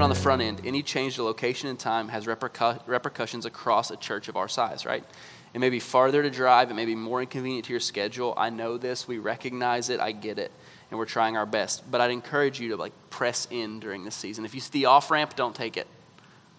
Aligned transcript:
it 0.00 0.02
on 0.02 0.10
the 0.10 0.16
front 0.16 0.42
end. 0.42 0.60
Any 0.64 0.82
change 0.82 1.16
to 1.16 1.22
location 1.22 1.68
and 1.68 1.78
time 1.78 2.08
has 2.08 2.26
repercu- 2.26 2.80
repercussions 2.86 3.46
across 3.46 3.90
a 3.90 3.96
church 3.96 4.28
of 4.28 4.36
our 4.36 4.48
size, 4.48 4.84
right? 4.84 5.04
It 5.52 5.60
may 5.60 5.70
be 5.70 5.78
farther 5.78 6.22
to 6.22 6.30
drive, 6.30 6.70
it 6.70 6.74
may 6.74 6.84
be 6.84 6.94
more 6.94 7.20
inconvenient 7.20 7.66
to 7.66 7.72
your 7.72 7.80
schedule. 7.80 8.34
I 8.36 8.50
know 8.50 8.76
this, 8.76 9.06
we 9.06 9.18
recognize 9.18 9.90
it, 9.90 10.00
I 10.00 10.12
get 10.12 10.38
it, 10.38 10.50
and 10.90 10.98
we're 10.98 11.06
trying 11.06 11.36
our 11.36 11.46
best. 11.46 11.88
But 11.90 12.00
I'd 12.00 12.10
encourage 12.10 12.58
you 12.58 12.70
to 12.70 12.76
like 12.76 12.92
press 13.10 13.46
in 13.50 13.78
during 13.78 14.04
this 14.04 14.16
season. 14.16 14.44
If 14.44 14.54
you 14.54 14.60
see 14.60 14.70
the 14.72 14.86
off 14.86 15.10
ramp, 15.10 15.36
don't 15.36 15.54
take 15.54 15.76
it. 15.76 15.86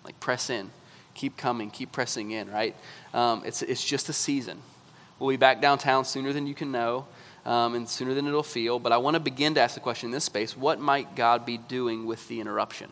Like 0.06 0.20
press 0.20 0.50
in. 0.50 0.72
Keep 1.14 1.36
coming, 1.36 1.72
keep 1.72 1.92
pressing 1.92 2.32
in, 2.32 2.50
right? 2.50 2.76
Um, 3.14 3.44
it's, 3.46 3.62
it's 3.62 3.84
just 3.84 4.08
a 4.08 4.14
season. 4.14 4.62
We'll 5.20 5.30
be 5.30 5.38
back 5.38 5.62
downtown 5.62 6.06
sooner 6.06 6.32
than 6.32 6.48
you 6.48 6.56
can 6.56 6.72
know 6.72 7.06
um, 7.46 7.76
and 7.76 7.88
sooner 7.88 8.14
than 8.14 8.28
it'll 8.28 8.44
feel. 8.44 8.80
But 8.80 8.92
I 8.92 8.98
want 8.98 9.16
to 9.16 9.20
begin 9.20 9.56
to 9.56 9.62
ask 9.62 9.76
the 9.76 9.82
question 9.82 10.08
in 10.08 10.12
this 10.12 10.26
space 10.26 10.56
what 10.56 10.80
might 10.80 11.16
God 11.16 11.46
be 11.46 11.58
doing 11.58 12.06
with 12.06 12.28
the 12.28 12.40
interruption? 12.40 12.90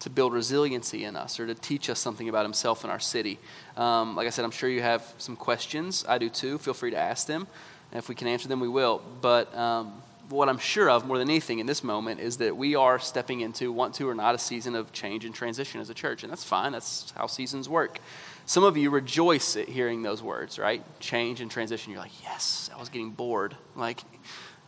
To 0.00 0.10
build 0.10 0.32
resiliency 0.32 1.04
in 1.04 1.14
us 1.14 1.38
or 1.38 1.46
to 1.46 1.54
teach 1.54 1.90
us 1.90 1.98
something 1.98 2.28
about 2.28 2.44
Himself 2.44 2.84
in 2.84 2.90
our 2.90 3.00
city. 3.00 3.38
Um, 3.76 4.16
like 4.16 4.26
I 4.26 4.30
said, 4.30 4.44
I'm 4.44 4.50
sure 4.50 4.68
you 4.68 4.82
have 4.82 5.02
some 5.18 5.36
questions. 5.36 6.04
I 6.08 6.18
do 6.18 6.28
too. 6.28 6.58
Feel 6.58 6.74
free 6.74 6.90
to 6.90 6.98
ask 6.98 7.26
them. 7.26 7.46
And 7.92 7.98
if 7.98 8.08
we 8.08 8.14
can 8.14 8.26
answer 8.26 8.48
them, 8.48 8.60
we 8.60 8.68
will. 8.68 9.02
But 9.20 9.54
um, 9.54 9.92
what 10.30 10.48
I'm 10.48 10.58
sure 10.58 10.88
of 10.88 11.06
more 11.06 11.18
than 11.18 11.28
anything 11.28 11.58
in 11.58 11.66
this 11.66 11.82
moment 11.82 12.20
is 12.20 12.36
that 12.38 12.56
we 12.56 12.76
are 12.76 12.98
stepping 12.98 13.40
into, 13.40 13.72
want 13.72 13.94
to 13.96 14.08
or 14.08 14.14
not, 14.14 14.34
a 14.34 14.38
season 14.38 14.74
of 14.74 14.92
change 14.92 15.24
and 15.24 15.34
transition 15.34 15.80
as 15.80 15.90
a 15.90 15.94
church. 15.94 16.22
And 16.22 16.30
that's 16.30 16.44
fine, 16.44 16.72
that's 16.72 17.12
how 17.16 17.26
seasons 17.26 17.68
work. 17.68 17.98
Some 18.46 18.64
of 18.64 18.76
you 18.76 18.90
rejoice 18.90 19.56
at 19.56 19.68
hearing 19.68 20.02
those 20.02 20.22
words, 20.22 20.58
right? 20.58 20.82
Change 21.00 21.40
and 21.40 21.50
transition. 21.50 21.92
You're 21.92 22.00
like, 22.00 22.22
yes, 22.22 22.70
I 22.74 22.78
was 22.78 22.88
getting 22.88 23.10
bored. 23.10 23.56
Like, 23.76 24.00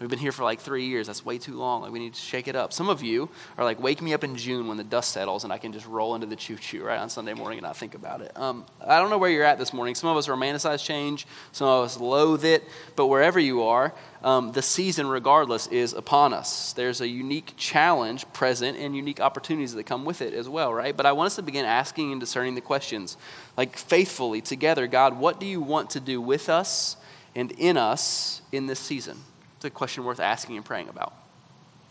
We've 0.01 0.11
been 0.11 0.19
here 0.19 0.33
for 0.33 0.43
like 0.43 0.59
three 0.59 0.87
years. 0.87 1.07
That's 1.07 1.25
way 1.25 1.39
too 1.39 1.55
long. 1.55 1.83
Like, 1.83 1.93
we 1.93 2.01
need 2.01 2.15
to 2.15 2.21
shake 2.21 2.49
it 2.49 2.57
up. 2.57 2.73
Some 2.73 2.89
of 2.89 3.05
you 3.05 3.29
are 3.57 3.65
like, 3.65 3.81
wake 3.81 4.03
me 4.03 4.12
up 4.12 4.25
in 4.25 4.34
June 4.34 4.67
when 4.67 4.77
the 4.77 4.83
dust 4.83 5.12
settles 5.12 5.45
and 5.45 5.53
I 5.53 5.59
can 5.59 5.73
just 5.73 5.87
roll 5.87 6.17
into 6.17 6.27
the 6.27 6.34
choo 6.34 6.57
choo, 6.57 6.83
right, 6.83 6.99
on 6.99 7.09
Sunday 7.09 7.34
morning 7.34 7.59
and 7.59 7.65
not 7.65 7.77
think 7.77 7.95
about 7.95 8.21
it. 8.21 8.37
Um, 8.37 8.65
I 8.84 8.99
don't 8.99 9.11
know 9.11 9.19
where 9.19 9.31
you're 9.31 9.45
at 9.45 9.59
this 9.59 9.73
morning. 9.73 9.95
Some 9.95 10.11
of 10.11 10.17
us 10.17 10.27
romanticize 10.27 10.84
change, 10.84 11.25
some 11.53 11.69
of 11.69 11.84
us 11.84 12.01
loathe 12.01 12.45
it, 12.45 12.65
but 12.97 13.07
wherever 13.07 13.39
you 13.39 13.62
are, 13.62 13.95
um, 14.25 14.51
the 14.51 14.62
season, 14.62 15.07
regardless, 15.07 15.69
is 15.69 15.93
upon 15.93 16.33
us. 16.33 16.73
There's 16.73 17.01
a 17.01 17.06
unique 17.06 17.55
challenge 17.56 18.31
present 18.33 18.79
and 18.79 18.97
unique 18.97 19.21
opportunities 19.21 19.75
that 19.75 19.84
come 19.84 20.05
with 20.05 20.21
it 20.21 20.34
as 20.34 20.49
well, 20.49 20.75
right? 20.75 20.97
But 20.97 21.06
I 21.06 21.12
want 21.12 21.27
us 21.27 21.37
to 21.37 21.43
begin 21.43 21.65
asking 21.65 22.11
and 22.11 22.21
discerning 22.21 22.56
the 22.56 22.61
questions, 22.61 23.17
like 23.56 23.77
faithfully 23.77 24.41
together 24.41 24.89
God, 24.89 25.19
what 25.19 25.39
do 25.39 25.47
you 25.47 25.61
want 25.61 25.91
to 25.91 26.01
do 26.01 26.21
with 26.21 26.49
us 26.49 26.97
and 27.37 27.53
in 27.53 27.77
us 27.77 28.43
in 28.51 28.67
this 28.67 28.81
season? 28.81 29.19
It's 29.63 29.69
a 29.69 29.71
question 29.71 30.03
worth 30.03 30.19
asking 30.19 30.57
and 30.57 30.65
praying 30.65 30.89
about. 30.89 31.15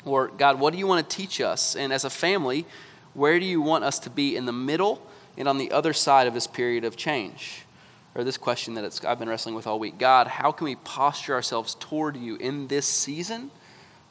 Or, 0.03 0.27
God, 0.27 0.59
what 0.59 0.73
do 0.73 0.77
you 0.77 0.87
want 0.87 1.09
to 1.09 1.15
teach 1.15 1.39
us? 1.39 1.73
And 1.77 1.93
as 1.93 2.03
a 2.03 2.09
family, 2.09 2.65
where 3.13 3.39
do 3.39 3.45
you 3.45 3.61
want 3.61 3.85
us 3.85 3.97
to 3.99 4.09
be 4.09 4.35
in 4.35 4.45
the 4.45 4.51
middle 4.51 5.01
and 5.37 5.47
on 5.47 5.57
the 5.57 5.71
other 5.71 5.93
side 5.93 6.27
of 6.27 6.33
this 6.33 6.47
period 6.47 6.83
of 6.83 6.97
change? 6.97 7.63
Or 8.13 8.25
this 8.25 8.37
question 8.37 8.73
that 8.73 9.05
I've 9.05 9.19
been 9.19 9.29
wrestling 9.29 9.55
with 9.55 9.67
all 9.67 9.79
week 9.79 9.97
God, 9.97 10.27
how 10.27 10.51
can 10.51 10.65
we 10.65 10.75
posture 10.75 11.33
ourselves 11.33 11.77
toward 11.79 12.17
you 12.17 12.35
in 12.35 12.67
this 12.67 12.85
season 12.85 13.51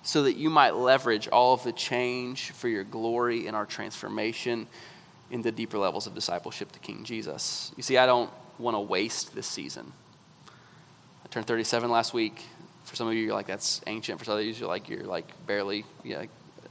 so 0.03 0.23
that 0.23 0.39
you 0.39 0.49
might 0.49 0.75
leverage 0.75 1.29
all 1.29 1.53
of 1.53 1.63
the 1.63 1.73
change 1.73 2.53
for 2.53 2.69
your 2.69 2.85
glory 2.85 3.47
and 3.47 3.55
our 3.55 3.67
transformation 3.67 4.69
into 5.31 5.53
deeper 5.53 5.77
levels 5.77 6.07
of 6.07 6.15
discipleship 6.15 6.73
to 6.73 6.79
King 6.79 7.05
Jesus? 7.05 7.73
You 7.77 7.83
see, 7.83 7.99
I 7.99 8.07
don't 8.07 8.31
want 8.59 8.75
to 8.75 8.81
waste 8.81 9.35
this 9.35 9.47
season. 9.47 9.93
I 10.49 11.29
turned 11.29 11.47
37 11.47 11.91
last 11.91 12.15
week 12.15 12.43
for 12.91 12.97
some 12.97 13.07
of 13.07 13.15
you, 13.15 13.21
you're 13.21 13.35
like, 13.35 13.47
that's 13.47 13.81
ancient. 13.87 14.19
For 14.19 14.25
some 14.25 14.37
of 14.37 14.45
you, 14.45 14.51
you're 14.51 14.69
like, 14.69 14.89
you're 14.89 15.05
like 15.05 15.47
barely, 15.47 15.85
you 16.03 16.17
know, 16.17 16.27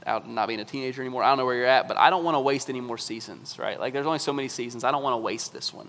out 0.06 0.28
not 0.28 0.48
being 0.48 0.60
a 0.60 0.64
teenager 0.64 1.00
anymore. 1.00 1.22
I 1.22 1.30
don't 1.30 1.38
know 1.38 1.46
where 1.46 1.56
you're 1.56 1.66
at, 1.66 1.88
but 1.88 1.96
I 1.96 2.10
don't 2.10 2.24
want 2.24 2.34
to 2.34 2.40
waste 2.40 2.68
any 2.68 2.80
more 2.80 2.98
seasons, 2.98 3.58
right? 3.58 3.80
Like, 3.80 3.94
there's 3.94 4.06
only 4.06 4.18
so 4.18 4.32
many 4.32 4.48
seasons. 4.48 4.84
I 4.84 4.90
don't 4.90 5.02
want 5.02 5.14
to 5.14 5.18
waste 5.18 5.54
this 5.54 5.72
one. 5.72 5.88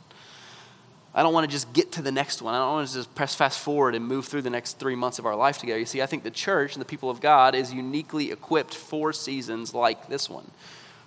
I 1.14 1.22
don't 1.22 1.34
want 1.34 1.46
to 1.46 1.52
just 1.52 1.74
get 1.74 1.92
to 1.94 2.02
the 2.02 2.12
next 2.12 2.42
one. 2.42 2.56
I 2.56 2.60
don't 2.60 2.72
want 2.72 2.88
to 2.88 2.94
just 2.94 3.14
press 3.14 3.36
fast 3.36 3.60
forward 3.60 3.94
and 3.94 4.06
move 4.06 4.26
through 4.26 4.44
the 4.44 4.50
next 4.50 4.80
three 4.80 4.96
months 4.96 5.20
of 5.20 5.26
our 5.26 5.36
life 5.36 5.58
together. 5.58 5.80
You 5.80 5.86
see, 5.86 6.02
I 6.02 6.06
think 6.06 6.24
the 6.24 6.32
church 6.32 6.76
and 6.76 6.82
the 6.82 6.86
people 6.86 7.10
of 7.10 7.20
God 7.20 7.54
is 7.54 7.74
uniquely 7.74 8.32
equipped 8.32 8.74
for 8.74 9.12
seasons 9.12 9.74
like 9.74 10.08
this 10.08 10.30
one. 10.30 10.50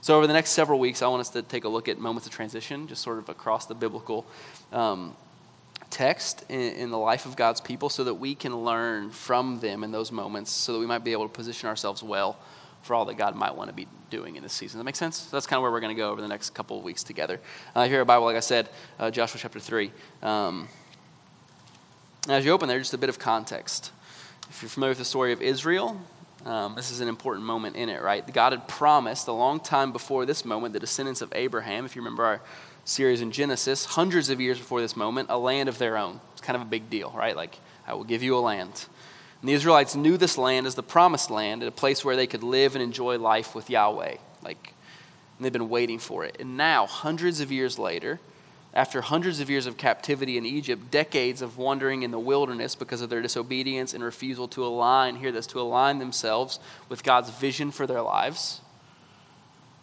So, 0.02 0.18
over 0.18 0.26
the 0.26 0.34
next 0.34 0.50
several 0.50 0.78
weeks, 0.78 1.00
I 1.00 1.08
want 1.08 1.20
us 1.20 1.30
to 1.30 1.40
take 1.40 1.64
a 1.64 1.68
look 1.70 1.88
at 1.88 1.98
moments 1.98 2.26
of 2.26 2.32
transition, 2.34 2.86
just 2.88 3.00
sort 3.00 3.16
of 3.16 3.30
across 3.30 3.64
the 3.64 3.74
biblical 3.74 4.26
um, 4.70 5.16
text 5.90 6.44
in, 6.48 6.60
in, 6.60 6.90
the 6.90 6.98
life 6.98 7.26
of 7.26 7.36
God's 7.36 7.60
people 7.60 7.88
so 7.88 8.04
that 8.04 8.14
we 8.14 8.34
can 8.34 8.64
learn 8.64 9.10
from 9.10 9.60
them 9.60 9.84
in 9.84 9.92
those 9.92 10.10
moments 10.10 10.50
so 10.50 10.72
that 10.72 10.78
we 10.78 10.86
might 10.86 11.04
be 11.04 11.12
able 11.12 11.28
to 11.28 11.32
position 11.32 11.68
ourselves 11.68 12.02
well 12.02 12.38
for 12.82 12.94
all 12.94 13.04
that 13.06 13.16
God 13.16 13.34
might 13.34 13.54
want 13.56 13.70
to 13.70 13.74
be 13.74 13.86
doing 14.10 14.36
in 14.36 14.42
this 14.42 14.52
season. 14.52 14.78
That 14.78 14.84
make 14.84 14.96
sense? 14.96 15.16
So 15.16 15.36
that's 15.36 15.46
kind 15.46 15.58
of 15.58 15.62
where 15.62 15.70
we're 15.70 15.80
going 15.80 15.94
to 15.94 16.00
go 16.00 16.10
over 16.10 16.20
the 16.20 16.28
next 16.28 16.50
couple 16.50 16.78
of 16.78 16.84
weeks 16.84 17.02
together. 17.02 17.40
Uh, 17.74 17.86
here 17.86 18.00
at 18.00 18.06
Bible, 18.06 18.26
like 18.26 18.36
I 18.36 18.40
said, 18.40 18.68
uh, 18.98 19.10
Joshua 19.10 19.40
chapter 19.40 19.58
3. 19.58 19.90
Um, 20.22 20.68
as 22.28 22.44
you 22.44 22.52
open 22.52 22.68
there, 22.68 22.78
just 22.78 22.94
a 22.94 22.98
bit 22.98 23.08
of 23.08 23.18
context. 23.18 23.90
If 24.50 24.62
you're 24.62 24.68
familiar 24.68 24.90
with 24.90 24.98
the 24.98 25.04
story 25.04 25.32
of 25.32 25.40
Israel, 25.40 26.00
um, 26.44 26.74
this 26.74 26.90
is 26.90 27.00
an 27.00 27.08
important 27.08 27.46
moment 27.46 27.76
in 27.76 27.88
it, 27.88 28.02
right? 28.02 28.30
God 28.32 28.52
had 28.52 28.68
promised 28.68 29.28
a 29.28 29.32
long 29.32 29.60
time 29.60 29.92
before 29.92 30.26
this 30.26 30.44
moment 30.44 30.74
the 30.74 30.80
descendants 30.80 31.22
of 31.22 31.32
Abraham, 31.34 31.86
if 31.86 31.96
you 31.96 32.02
remember 32.02 32.24
our 32.24 32.40
series 32.84 33.20
in 33.20 33.30
Genesis, 33.30 33.84
hundreds 33.84 34.30
of 34.30 34.40
years 34.40 34.58
before 34.58 34.80
this 34.80 34.96
moment, 34.96 35.30
a 35.30 35.38
land 35.38 35.68
of 35.68 35.78
their 35.78 35.96
own. 35.96 36.20
It's 36.32 36.40
kind 36.40 36.56
of 36.56 36.62
a 36.62 36.66
big 36.66 36.90
deal, 36.90 37.10
right? 37.16 37.36
Like, 37.36 37.58
I 37.86 37.94
will 37.94 38.04
give 38.04 38.22
you 38.22 38.36
a 38.36 38.40
land. 38.40 38.86
And 39.40 39.48
the 39.48 39.54
Israelites 39.54 39.94
knew 39.94 40.16
this 40.16 40.38
land 40.38 40.66
as 40.66 40.74
the 40.74 40.82
promised 40.82 41.30
land, 41.30 41.62
a 41.62 41.70
place 41.70 42.04
where 42.04 42.16
they 42.16 42.26
could 42.26 42.42
live 42.42 42.74
and 42.74 42.82
enjoy 42.82 43.18
life 43.18 43.54
with 43.54 43.68
Yahweh. 43.70 44.16
Like, 44.42 44.74
and 45.38 45.44
they've 45.44 45.52
been 45.52 45.68
waiting 45.68 45.98
for 45.98 46.24
it. 46.24 46.36
And 46.40 46.56
now, 46.56 46.86
hundreds 46.86 47.40
of 47.40 47.50
years 47.50 47.78
later, 47.78 48.20
after 48.72 49.00
hundreds 49.00 49.40
of 49.40 49.48
years 49.48 49.66
of 49.66 49.76
captivity 49.76 50.36
in 50.36 50.44
Egypt, 50.44 50.90
decades 50.90 51.42
of 51.42 51.58
wandering 51.58 52.02
in 52.02 52.10
the 52.10 52.18
wilderness 52.18 52.74
because 52.74 53.00
of 53.00 53.10
their 53.10 53.22
disobedience 53.22 53.94
and 53.94 54.02
refusal 54.02 54.48
to 54.48 54.64
align, 54.64 55.16
hear 55.16 55.30
this, 55.30 55.46
to 55.48 55.60
align 55.60 55.98
themselves 55.98 56.58
with 56.88 57.04
God's 57.04 57.30
vision 57.30 57.70
for 57.70 57.86
their 57.86 58.02
lives, 58.02 58.60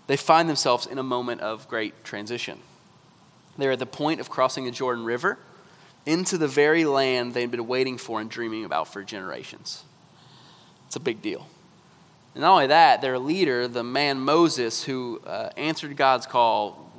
they 0.08 0.18
find 0.18 0.50
themselves 0.50 0.86
in 0.86 0.98
a 0.98 1.04
moment 1.04 1.40
of 1.42 1.68
great 1.70 2.04
transition. 2.04 2.60
They're 3.62 3.74
at 3.74 3.80
the 3.80 3.86
point 3.86 4.20
of 4.20 4.28
crossing 4.28 4.66
the 4.66 4.72
Jordan 4.72 5.06
River 5.06 5.38
into 6.08 6.40
the 6.40 6.48
very 6.48 6.84
land 6.84 7.36
they'd 7.36 7.52
been 7.52 7.68
waiting 7.68 8.00
for 8.00 8.20
and 8.20 8.28
dreaming 8.28 8.66
about 8.66 8.88
for 8.88 9.04
generations. 9.04 9.84
It's 10.88 10.96
a 10.96 11.00
big 11.00 11.22
deal. 11.22 11.46
And 12.34 12.42
not 12.42 12.54
only 12.54 12.68
that, 12.68 13.02
their 13.02 13.20
leader, 13.20 13.68
the 13.68 13.84
man 13.84 14.20
Moses, 14.20 14.84
who 14.84 15.22
uh, 15.28 15.50
answered 15.58 15.96
God's 15.96 16.26
call 16.26 16.92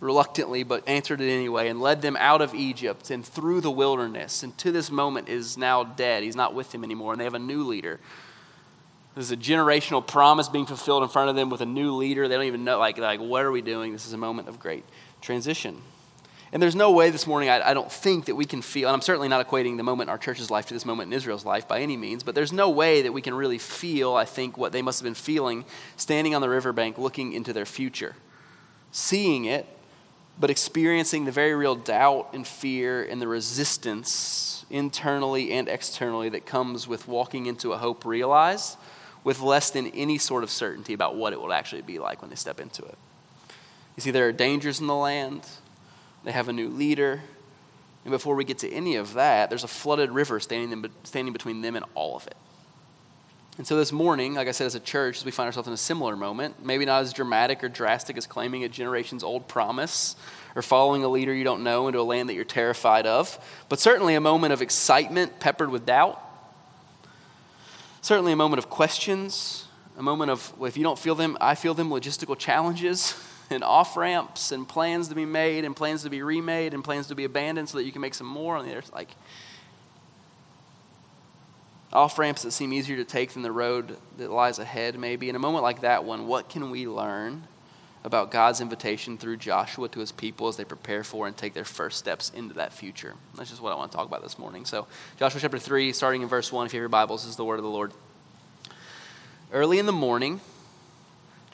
reluctantly, 0.00 0.62
but 0.62 0.88
answered 0.88 1.20
it 1.20 1.30
anyway, 1.30 1.68
and 1.68 1.78
led 1.78 2.00
them 2.00 2.16
out 2.18 2.40
of 2.40 2.54
Egypt 2.54 3.10
and 3.10 3.22
through 3.22 3.60
the 3.60 3.70
wilderness, 3.70 4.42
and 4.42 4.56
to 4.56 4.72
this 4.72 4.90
moment 4.90 5.28
is 5.28 5.58
now 5.58 5.84
dead. 5.84 6.22
He's 6.22 6.36
not 6.36 6.54
with 6.54 6.72
them 6.72 6.84
anymore, 6.84 7.12
and 7.12 7.20
they 7.20 7.24
have 7.24 7.34
a 7.34 7.38
new 7.38 7.64
leader. 7.64 8.00
There's 9.14 9.30
a 9.30 9.36
generational 9.36 10.06
promise 10.06 10.48
being 10.48 10.64
fulfilled 10.64 11.02
in 11.02 11.10
front 11.10 11.28
of 11.28 11.36
them 11.36 11.50
with 11.50 11.60
a 11.60 11.66
new 11.66 11.92
leader. 11.92 12.28
They 12.28 12.34
don't 12.34 12.44
even 12.44 12.64
know, 12.64 12.78
like, 12.78 12.96
like 12.96 13.20
what 13.20 13.44
are 13.44 13.50
we 13.50 13.60
doing? 13.60 13.92
This 13.92 14.06
is 14.06 14.14
a 14.14 14.18
moment 14.18 14.48
of 14.48 14.58
great 14.58 14.84
transition. 15.26 15.82
And 16.52 16.62
there's 16.62 16.76
no 16.76 16.92
way 16.92 17.10
this 17.10 17.26
morning, 17.26 17.48
I, 17.48 17.70
I, 17.70 17.74
don't 17.74 17.90
think 17.90 18.26
that 18.26 18.36
we 18.36 18.44
can 18.44 18.62
feel, 18.62 18.88
and 18.88 18.94
I'm 18.94 19.02
certainly 19.02 19.28
not 19.28 19.46
equating 19.46 19.76
the 19.76 19.82
moment 19.82 20.08
in 20.08 20.12
our 20.12 20.18
church's 20.18 20.50
life 20.50 20.66
to 20.66 20.74
this 20.74 20.86
moment 20.86 21.08
in 21.08 21.12
Israel's 21.12 21.44
life 21.44 21.66
by 21.66 21.80
any 21.80 21.96
means, 21.96 22.22
but 22.22 22.36
there's 22.36 22.52
no 22.52 22.70
way 22.70 23.02
that 23.02 23.12
we 23.12 23.20
can 23.20 23.34
really 23.34 23.58
feel, 23.58 24.14
I 24.14 24.24
think, 24.24 24.56
what 24.56 24.70
they 24.70 24.80
must 24.80 25.00
have 25.00 25.04
been 25.04 25.14
feeling 25.14 25.64
standing 25.96 26.34
on 26.34 26.40
the 26.40 26.48
riverbank 26.48 26.96
looking 26.96 27.32
into 27.32 27.52
their 27.52 27.66
future. 27.66 28.14
Seeing 28.92 29.46
it, 29.46 29.66
but 30.38 30.48
experiencing 30.48 31.24
the 31.24 31.32
very 31.32 31.54
real 31.54 31.74
doubt 31.74 32.30
and 32.32 32.46
fear 32.46 33.02
and 33.02 33.20
the 33.20 33.28
resistance 33.28 34.64
internally 34.70 35.52
and 35.52 35.68
externally 35.68 36.28
that 36.28 36.46
comes 36.46 36.86
with 36.86 37.08
walking 37.08 37.46
into 37.46 37.72
a 37.72 37.78
hope 37.78 38.04
realized 38.04 38.78
with 39.24 39.40
less 39.40 39.70
than 39.70 39.88
any 39.88 40.18
sort 40.18 40.44
of 40.44 40.50
certainty 40.50 40.92
about 40.92 41.16
what 41.16 41.32
it 41.32 41.40
will 41.40 41.52
actually 41.52 41.82
be 41.82 41.98
like 41.98 42.22
when 42.22 42.30
they 42.30 42.36
step 42.36 42.60
into 42.60 42.84
it. 42.84 42.96
You 43.96 44.02
see, 44.02 44.10
there 44.10 44.28
are 44.28 44.32
dangers 44.32 44.80
in 44.80 44.86
the 44.86 44.94
land, 44.94 45.46
they 46.24 46.32
have 46.32 46.48
a 46.48 46.52
new 46.52 46.68
leader. 46.68 47.22
And 48.04 48.12
before 48.12 48.36
we 48.36 48.44
get 48.44 48.58
to 48.58 48.70
any 48.70 48.96
of 48.96 49.14
that, 49.14 49.48
there's 49.48 49.64
a 49.64 49.68
flooded 49.68 50.10
river 50.10 50.38
standing, 50.38 50.88
standing 51.02 51.32
between 51.32 51.60
them 51.60 51.74
and 51.74 51.84
all 51.94 52.16
of 52.16 52.26
it. 52.28 52.36
And 53.58 53.66
so 53.66 53.76
this 53.76 53.90
morning, 53.90 54.34
like 54.34 54.48
I 54.48 54.52
said, 54.52 54.66
as 54.66 54.74
a 54.74 54.80
church, 54.80 55.24
we 55.24 55.30
find 55.30 55.46
ourselves 55.46 55.66
in 55.66 55.72
a 55.72 55.78
similar 55.78 56.14
moment, 56.14 56.64
maybe 56.64 56.84
not 56.84 57.02
as 57.02 57.12
dramatic 57.12 57.64
or 57.64 57.68
drastic 57.68 58.18
as 58.18 58.26
claiming 58.26 58.64
a 58.64 58.68
generation's 58.68 59.24
old 59.24 59.48
promise 59.48 60.14
or 60.54 60.62
following 60.62 61.04
a 61.04 61.08
leader 61.08 61.34
you 61.34 61.42
don't 61.42 61.64
know 61.64 61.88
into 61.88 61.98
a 61.98 62.02
land 62.02 62.28
that 62.28 62.34
you're 62.34 62.44
terrified 62.44 63.06
of, 63.06 63.38
but 63.68 63.80
certainly 63.80 64.14
a 64.14 64.20
moment 64.20 64.52
of 64.52 64.60
excitement 64.60 65.40
peppered 65.40 65.70
with 65.70 65.86
doubt. 65.86 66.22
Certainly 68.02 68.32
a 68.32 68.36
moment 68.36 68.58
of 68.58 68.68
questions, 68.68 69.66
a 69.96 70.02
moment 70.02 70.30
of, 70.30 70.56
well, 70.58 70.68
if 70.68 70.76
you 70.76 70.82
don't 70.82 70.98
feel 70.98 71.14
them, 71.14 71.38
I 71.40 71.54
feel 71.54 71.72
them, 71.72 71.88
logistical 71.88 72.38
challenges 72.38 73.14
and 73.50 73.64
off 73.64 73.96
ramps 73.96 74.52
and 74.52 74.68
plans 74.68 75.08
to 75.08 75.14
be 75.14 75.24
made 75.24 75.64
and 75.64 75.74
plans 75.74 76.02
to 76.02 76.10
be 76.10 76.22
remade 76.22 76.74
and 76.74 76.82
plans 76.82 77.08
to 77.08 77.14
be 77.14 77.24
abandoned 77.24 77.68
so 77.68 77.78
that 77.78 77.84
you 77.84 77.92
can 77.92 78.00
make 78.00 78.14
some 78.14 78.26
more. 78.26 78.56
And 78.56 78.68
there's 78.68 78.92
like, 78.92 79.10
off 81.92 82.18
ramps 82.18 82.42
that 82.42 82.50
seem 82.50 82.72
easier 82.72 82.96
to 82.96 83.04
take 83.04 83.30
than 83.30 83.42
the 83.42 83.52
road 83.52 83.96
that 84.18 84.30
lies 84.30 84.58
ahead, 84.58 84.98
maybe. 84.98 85.28
In 85.28 85.36
a 85.36 85.38
moment 85.38 85.62
like 85.62 85.80
that 85.80 86.04
one, 86.04 86.26
what 86.26 86.48
can 86.48 86.70
we 86.70 86.86
learn 86.86 87.44
about 88.04 88.30
God's 88.30 88.60
invitation 88.60 89.18
through 89.18 89.38
Joshua 89.38 89.88
to 89.88 90.00
his 90.00 90.12
people 90.12 90.48
as 90.48 90.56
they 90.56 90.64
prepare 90.64 91.02
for 91.02 91.26
and 91.26 91.36
take 91.36 91.54
their 91.54 91.64
first 91.64 91.98
steps 91.98 92.30
into 92.34 92.54
that 92.54 92.72
future? 92.72 93.14
That's 93.36 93.50
just 93.50 93.62
what 93.62 93.72
I 93.72 93.76
want 93.76 93.92
to 93.92 93.96
talk 93.96 94.06
about 94.06 94.22
this 94.22 94.38
morning. 94.38 94.64
So, 94.64 94.86
Joshua 95.18 95.40
chapter 95.40 95.58
3, 95.58 95.92
starting 95.92 96.22
in 96.22 96.28
verse 96.28 96.52
1, 96.52 96.66
if 96.66 96.74
you 96.74 96.78
have 96.78 96.82
your 96.82 96.88
Bibles, 96.88 97.24
is 97.24 97.36
the 97.36 97.44
word 97.44 97.58
of 97.58 97.64
the 97.64 97.70
Lord. 97.70 97.92
Early 99.52 99.78
in 99.78 99.86
the 99.86 99.92
morning, 99.92 100.40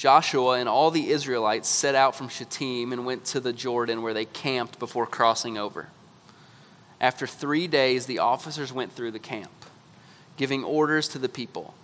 Joshua 0.03 0.59
and 0.59 0.69
all 0.69 0.91
the 0.91 1.11
Israelites 1.11 1.69
set 1.69 1.95
out 1.95 2.17
from 2.17 2.29
Shittim 2.29 2.93
and 2.93 3.07
went 3.07 3.25
to 3.27 3.39
the 3.39 3.53
Jordan 3.53 4.03
where 4.03 4.13
they 4.13 4.25
camped 4.25 4.81
before 4.81 5.07
crossing 5.07 5.57
over. 5.57 5.87
After 7.01 7.25
three 7.25 7.69
days, 7.69 8.07
the 8.07 8.19
officers 8.19 8.73
went 8.73 8.93
through 8.93 9.13
the 9.13 9.21
camp, 9.21 9.53
giving 10.37 10.65
orders 10.65 11.07
to 11.11 11.21
the 11.21 11.29
people. 11.29 11.75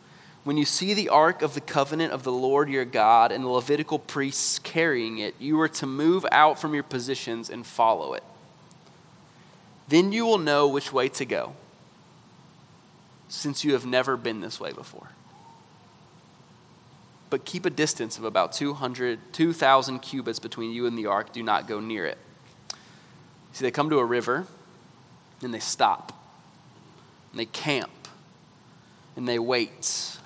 When 0.43 0.57
you 0.57 0.65
see 0.65 0.95
the 0.95 1.11
ark 1.11 1.43
of 1.43 1.55
the 1.55 1.61
covenant 1.61 2.13
of 2.13 2.25
the 2.25 2.33
Lord 2.33 2.69
your 2.69 2.85
God 2.85 3.31
and 3.31 3.45
the 3.45 3.49
Levitical 3.51 4.01
priests 4.01 4.59
carrying 4.59 5.19
it, 5.19 5.37
you 5.39 5.61
are 5.61 5.69
to 5.69 5.87
move 5.87 6.27
out 6.33 6.61
from 6.61 6.75
your 6.75 6.83
positions 6.83 7.49
and 7.49 7.65
follow 7.65 8.15
it. 8.15 8.25
Then 9.87 10.11
you 10.11 10.27
will 10.27 10.39
know 10.39 10.67
which 10.67 10.93
way 10.93 11.09
to 11.11 11.25
go, 11.25 11.55
since 13.29 13.63
you 13.63 13.75
have 13.75 13.87
never 13.87 14.17
been 14.17 14.41
this 14.41 14.59
way 14.59 14.73
before 14.73 15.11
but 17.31 17.45
keep 17.45 17.67
a 17.67 17.71
distance 17.71 18.19
of 18.19 18.25
about 18.25 18.53
200, 18.53 19.19
2,000 19.33 19.99
cubits 20.01 20.39
between 20.39 20.73
you 20.73 20.87
and 20.87 20.97
the 20.97 21.07
ark. 21.07 21.33
Do 21.33 21.43
not 21.43 21.69
go 21.69 21.81
near 21.81 22.07
it. 22.07 22.19
See, 23.53 23.65
they 23.65 23.71
come 23.71 23.91
to 23.91 23.99
a 23.99 24.05
river 24.05 24.47
and 25.43 25.53
they 25.55 25.61
stop, 25.61 26.13
and 27.31 27.41
they 27.41 27.47
camp, 27.47 27.91
and 29.17 29.29
they 29.29 29.39
wait 29.39 30.19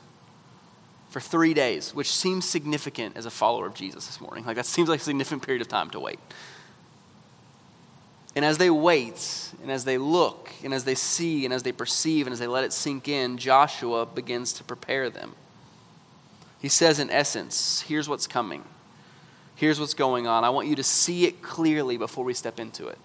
for 1.10 1.20
three 1.20 1.52
days, 1.52 1.94
which 1.94 2.10
seems 2.10 2.49
significant 2.49 3.16
as 3.16 3.26
a 3.26 3.31
follower 3.31 3.66
of 3.66 3.75
Jesus 3.75 4.06
this 4.06 4.20
morning. 4.20 4.46
Like, 4.46 4.56
that 4.56 4.64
seems 4.64 4.88
like 4.88 5.00
a 5.00 5.05
significant 5.05 5.43
period 5.43 5.60
of 5.60 5.69
time 5.69 5.90
to 5.90 6.00
wait. 6.00 6.19
And 8.34 8.46
as 8.46 8.56
they 8.56 8.70
wait, 8.70 9.52
and 9.60 9.70
as 9.70 9.84
they 9.84 9.98
look, 9.98 10.50
and 10.64 10.72
as 10.72 10.84
they 10.84 10.94
see, 10.94 11.44
and 11.44 11.52
as 11.52 11.62
they 11.62 11.72
perceive, 11.72 12.26
and 12.26 12.32
as 12.32 12.38
they 12.38 12.46
let 12.46 12.64
it 12.64 12.72
sink 12.72 13.08
in, 13.08 13.37
Joshua 13.37 14.06
begins 14.06 14.55
to 14.55 14.64
prepare 14.64 15.10
them. 15.10 15.34
He 16.62 16.68
says, 16.68 17.00
in 17.00 17.10
essence, 17.10 17.80
here's 17.88 18.08
what's 18.08 18.28
coming. 18.28 18.62
Here's 19.56 19.80
what's 19.80 19.94
going 19.94 20.28
on. 20.28 20.44
I 20.44 20.50
want 20.50 20.68
you 20.68 20.76
to 20.76 20.84
see 20.84 21.24
it 21.24 21.42
clearly 21.42 21.96
before 21.96 22.24
we 22.24 22.34
step 22.34 22.60
into 22.60 22.86
it. 22.86 22.98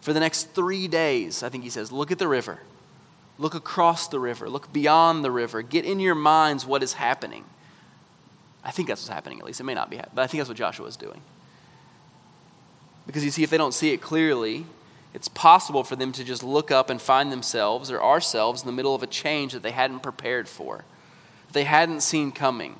For 0.00 0.12
the 0.12 0.18
next 0.18 0.50
three 0.54 0.88
days, 0.88 1.44
I 1.44 1.50
think 1.50 1.62
he 1.62 1.70
says, 1.70 1.92
look 1.92 2.10
at 2.10 2.18
the 2.18 2.26
river. 2.26 2.58
Look 3.38 3.54
across 3.54 4.08
the 4.08 4.18
river. 4.18 4.50
Look 4.50 4.72
beyond 4.72 5.24
the 5.24 5.30
river. 5.30 5.62
Get 5.62 5.84
in 5.84 6.00
your 6.00 6.16
minds 6.16 6.66
what 6.66 6.82
is 6.82 6.94
happening. 6.94 7.44
I 8.64 8.72
think 8.72 8.88
that's 8.88 9.02
what's 9.02 9.14
happening, 9.14 9.38
at 9.38 9.44
least. 9.44 9.60
It 9.60 9.64
may 9.64 9.74
not 9.74 9.88
be 9.88 9.98
but 10.12 10.22
I 10.22 10.26
think 10.26 10.40
that's 10.40 10.48
what 10.48 10.58
Joshua 10.58 10.88
is 10.88 10.96
doing. 10.96 11.20
Because 13.06 13.24
you 13.24 13.30
see, 13.30 13.44
if 13.44 13.50
they 13.50 13.58
don't 13.58 13.74
see 13.74 13.92
it 13.92 14.00
clearly, 14.00 14.66
it's 15.12 15.28
possible 15.28 15.84
for 15.84 15.94
them 15.94 16.10
to 16.10 16.24
just 16.24 16.42
look 16.42 16.72
up 16.72 16.90
and 16.90 17.00
find 17.00 17.30
themselves 17.30 17.88
or 17.92 18.02
ourselves 18.02 18.62
in 18.62 18.66
the 18.66 18.72
middle 18.72 18.96
of 18.96 19.04
a 19.04 19.06
change 19.06 19.52
that 19.52 19.62
they 19.62 19.70
hadn't 19.70 20.00
prepared 20.00 20.48
for 20.48 20.84
they 21.52 21.64
hadn't 21.64 22.00
seen 22.00 22.32
coming, 22.32 22.78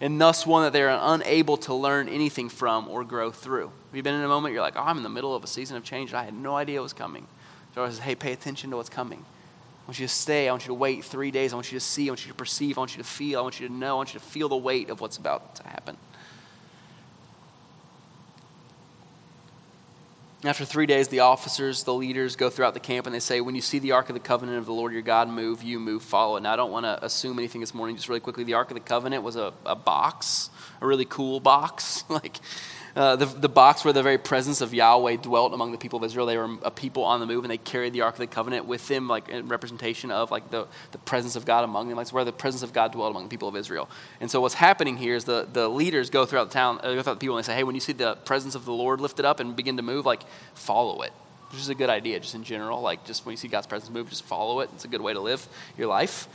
and 0.00 0.20
thus 0.20 0.46
one 0.46 0.64
that 0.64 0.72
they 0.72 0.82
are 0.82 0.98
unable 1.14 1.56
to 1.58 1.74
learn 1.74 2.08
anything 2.08 2.48
from 2.48 2.88
or 2.88 3.04
grow 3.04 3.30
through. 3.30 3.66
Have 3.66 3.96
you 3.96 4.02
been 4.02 4.14
in 4.14 4.22
a 4.22 4.28
moment 4.28 4.54
you're 4.54 4.62
like, 4.62 4.76
oh, 4.76 4.82
I'm 4.82 4.96
in 4.96 5.02
the 5.02 5.08
middle 5.08 5.34
of 5.34 5.44
a 5.44 5.46
season 5.46 5.76
of 5.76 5.84
change, 5.84 6.10
and 6.10 6.18
I 6.18 6.24
had 6.24 6.34
no 6.34 6.56
idea 6.56 6.78
it 6.78 6.82
was 6.82 6.92
coming. 6.92 7.26
So 7.74 7.84
I 7.84 7.88
says, 7.88 8.00
hey, 8.00 8.14
pay 8.14 8.32
attention 8.32 8.70
to 8.70 8.76
what's 8.76 8.88
coming. 8.88 9.24
I 9.82 9.86
want 9.86 9.98
you 9.98 10.06
to 10.06 10.12
stay. 10.12 10.48
I 10.48 10.52
want 10.52 10.64
you 10.64 10.68
to 10.68 10.74
wait 10.74 11.04
three 11.04 11.30
days. 11.30 11.52
I 11.52 11.56
want 11.56 11.72
you 11.72 11.78
to 11.78 11.84
see. 11.84 12.08
I 12.08 12.10
want 12.10 12.24
you 12.24 12.30
to 12.30 12.36
perceive. 12.36 12.78
I 12.78 12.80
want 12.80 12.96
you 12.96 13.02
to 13.02 13.08
feel. 13.08 13.40
I 13.40 13.42
want 13.42 13.58
you 13.58 13.66
to 13.66 13.74
know. 13.74 13.94
I 13.94 13.96
want 13.96 14.14
you 14.14 14.20
to 14.20 14.26
feel 14.26 14.48
the 14.48 14.56
weight 14.56 14.90
of 14.90 15.00
what's 15.00 15.16
about 15.16 15.56
to 15.56 15.64
happen. 15.64 15.96
After 20.44 20.64
three 20.64 20.86
days, 20.86 21.06
the 21.06 21.20
officers, 21.20 21.84
the 21.84 21.94
leaders 21.94 22.34
go 22.34 22.50
throughout 22.50 22.74
the 22.74 22.80
camp 22.80 23.06
and 23.06 23.14
they 23.14 23.20
say, 23.20 23.40
When 23.40 23.54
you 23.54 23.60
see 23.60 23.78
the 23.78 23.92
Ark 23.92 24.10
of 24.10 24.14
the 24.14 24.20
Covenant 24.20 24.58
of 24.58 24.66
the 24.66 24.72
Lord 24.72 24.92
your 24.92 25.02
God 25.02 25.28
move, 25.28 25.62
you 25.62 25.78
move, 25.78 26.02
follow 26.02 26.36
it. 26.36 26.40
Now, 26.40 26.52
I 26.52 26.56
don't 26.56 26.72
want 26.72 26.84
to 26.84 27.04
assume 27.04 27.38
anything 27.38 27.60
this 27.60 27.72
morning, 27.72 27.94
just 27.94 28.08
really 28.08 28.20
quickly. 28.20 28.42
The 28.42 28.54
Ark 28.54 28.68
of 28.68 28.74
the 28.74 28.80
Covenant 28.80 29.22
was 29.22 29.36
a, 29.36 29.52
a 29.64 29.76
box, 29.76 30.50
a 30.80 30.86
really 30.86 31.04
cool 31.04 31.38
box. 31.38 32.02
like, 32.08 32.38
uh, 32.94 33.16
the, 33.16 33.26
the 33.26 33.48
box 33.48 33.84
where 33.84 33.92
the 33.92 34.02
very 34.02 34.18
presence 34.18 34.60
of 34.60 34.74
Yahweh 34.74 35.16
dwelt 35.16 35.54
among 35.54 35.72
the 35.72 35.78
people 35.78 35.98
of 35.98 36.04
Israel. 36.04 36.26
They 36.26 36.36
were 36.36 36.58
a 36.62 36.70
people 36.70 37.04
on 37.04 37.20
the 37.20 37.26
move, 37.26 37.44
and 37.44 37.50
they 37.50 37.58
carried 37.58 37.92
the 37.92 38.02
Ark 38.02 38.14
of 38.14 38.18
the 38.18 38.26
Covenant 38.26 38.66
with 38.66 38.86
them, 38.88 39.08
like 39.08 39.28
in 39.28 39.48
representation 39.48 40.10
of 40.10 40.30
like 40.30 40.50
the, 40.50 40.66
the 40.90 40.98
presence 40.98 41.36
of 41.36 41.44
God 41.44 41.64
among 41.64 41.88
them. 41.88 41.96
Like 41.96 42.08
where 42.10 42.24
the 42.24 42.32
presence 42.32 42.62
of 42.62 42.72
God 42.72 42.92
dwelt 42.92 43.10
among 43.10 43.24
the 43.24 43.28
people 43.28 43.48
of 43.48 43.56
Israel. 43.56 43.88
And 44.20 44.30
so 44.30 44.40
what's 44.40 44.54
happening 44.54 44.96
here 44.96 45.14
is 45.14 45.24
the, 45.24 45.48
the 45.52 45.68
leaders 45.68 46.10
go 46.10 46.26
throughout 46.26 46.48
the 46.48 46.54
town, 46.54 46.78
uh, 46.82 46.94
go 46.94 47.02
throughout 47.02 47.14
the 47.14 47.20
people, 47.20 47.36
and 47.36 47.44
they 47.44 47.46
say, 47.46 47.54
hey, 47.54 47.64
when 47.64 47.74
you 47.74 47.80
see 47.80 47.92
the 47.92 48.16
presence 48.16 48.54
of 48.54 48.64
the 48.64 48.72
Lord 48.72 49.00
lifted 49.00 49.24
up 49.24 49.40
and 49.40 49.56
begin 49.56 49.76
to 49.78 49.82
move, 49.82 50.04
like 50.04 50.22
follow 50.54 51.02
it. 51.02 51.12
Which 51.50 51.60
is 51.60 51.68
a 51.68 51.74
good 51.74 51.90
idea, 51.90 52.18
just 52.18 52.34
in 52.34 52.44
general. 52.44 52.80
Like 52.80 53.04
just 53.04 53.26
when 53.26 53.32
you 53.32 53.36
see 53.36 53.48
God's 53.48 53.66
presence 53.66 53.90
move, 53.90 54.08
just 54.08 54.24
follow 54.24 54.60
it. 54.60 54.70
It's 54.74 54.84
a 54.84 54.88
good 54.88 55.02
way 55.02 55.12
to 55.12 55.20
live 55.20 55.46
your 55.76 55.86
life. 55.86 56.28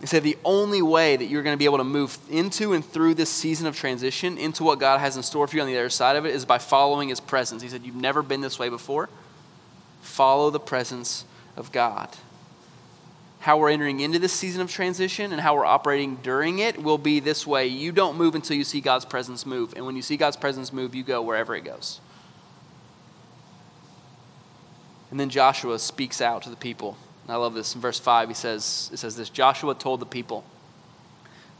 He 0.00 0.06
said 0.06 0.22
the 0.22 0.36
only 0.44 0.82
way 0.82 1.16
that 1.16 1.26
you're 1.26 1.42
going 1.42 1.54
to 1.54 1.58
be 1.58 1.64
able 1.64 1.78
to 1.78 1.84
move 1.84 2.18
into 2.30 2.72
and 2.72 2.84
through 2.84 3.14
this 3.14 3.30
season 3.30 3.66
of 3.66 3.76
transition 3.76 4.36
into 4.36 4.64
what 4.64 4.78
God 4.78 5.00
has 5.00 5.16
in 5.16 5.22
store 5.22 5.46
for 5.46 5.56
you 5.56 5.62
on 5.62 5.68
the 5.68 5.78
other 5.78 5.88
side 5.88 6.16
of 6.16 6.26
it 6.26 6.34
is 6.34 6.44
by 6.44 6.58
following 6.58 7.08
His 7.08 7.20
presence. 7.20 7.62
He 7.62 7.68
said, 7.68 7.84
You've 7.84 7.94
never 7.94 8.22
been 8.22 8.40
this 8.40 8.58
way 8.58 8.68
before. 8.68 9.08
Follow 10.02 10.50
the 10.50 10.60
presence 10.60 11.24
of 11.56 11.72
God. 11.72 12.08
How 13.40 13.58
we're 13.58 13.70
entering 13.70 14.00
into 14.00 14.18
this 14.18 14.32
season 14.32 14.62
of 14.62 14.70
transition 14.70 15.32
and 15.32 15.40
how 15.40 15.54
we're 15.54 15.66
operating 15.66 16.16
during 16.16 16.58
it 16.58 16.82
will 16.82 16.98
be 16.98 17.20
this 17.20 17.46
way. 17.46 17.66
You 17.66 17.92
don't 17.92 18.16
move 18.16 18.34
until 18.34 18.56
you 18.56 18.64
see 18.64 18.80
God's 18.80 19.04
presence 19.04 19.44
move. 19.44 19.74
And 19.76 19.84
when 19.84 19.96
you 19.96 20.02
see 20.02 20.16
God's 20.16 20.36
presence 20.36 20.72
move, 20.72 20.94
you 20.94 21.02
go 21.02 21.20
wherever 21.22 21.54
it 21.54 21.64
goes. 21.64 22.00
And 25.10 25.20
then 25.20 25.30
Joshua 25.30 25.78
speaks 25.78 26.20
out 26.20 26.42
to 26.42 26.50
the 26.50 26.56
people 26.56 26.96
I 27.28 27.36
love 27.36 27.54
this. 27.54 27.74
In 27.74 27.80
verse 27.80 27.98
5, 27.98 28.28
he 28.28 28.34
says, 28.34 28.90
it 28.92 28.98
says 28.98 29.16
this 29.16 29.30
Joshua 29.30 29.74
told 29.74 30.00
the 30.00 30.06
people, 30.06 30.44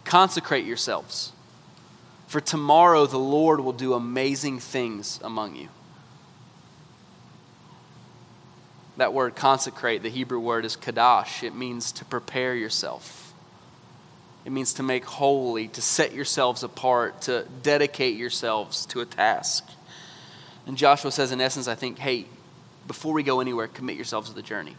Consecrate 0.04 0.66
yourselves, 0.66 1.32
for 2.26 2.40
tomorrow 2.40 3.06
the 3.06 3.18
Lord 3.18 3.60
will 3.60 3.72
do 3.72 3.94
amazing 3.94 4.60
things 4.60 5.20
among 5.22 5.56
you. 5.56 5.68
That 8.96 9.12
word 9.12 9.34
consecrate, 9.34 10.02
the 10.02 10.10
Hebrew 10.10 10.38
word 10.38 10.64
is 10.64 10.76
kadash. 10.76 11.42
It 11.42 11.54
means 11.54 11.90
to 11.92 12.04
prepare 12.04 12.54
yourself. 12.54 13.32
It 14.44 14.52
means 14.52 14.74
to 14.74 14.82
make 14.82 15.04
holy, 15.04 15.68
to 15.68 15.80
set 15.80 16.12
yourselves 16.12 16.62
apart, 16.62 17.22
to 17.22 17.46
dedicate 17.62 18.16
yourselves 18.16 18.84
to 18.86 19.00
a 19.00 19.06
task. 19.06 19.66
And 20.66 20.76
Joshua 20.76 21.10
says, 21.10 21.32
in 21.32 21.40
essence, 21.40 21.66
I 21.66 21.74
think, 21.74 21.98
hey, 21.98 22.26
before 22.86 23.14
we 23.14 23.22
go 23.22 23.40
anywhere, 23.40 23.66
commit 23.66 23.96
yourselves 23.96 24.28
to 24.28 24.34
the 24.34 24.42
journey. 24.42 24.76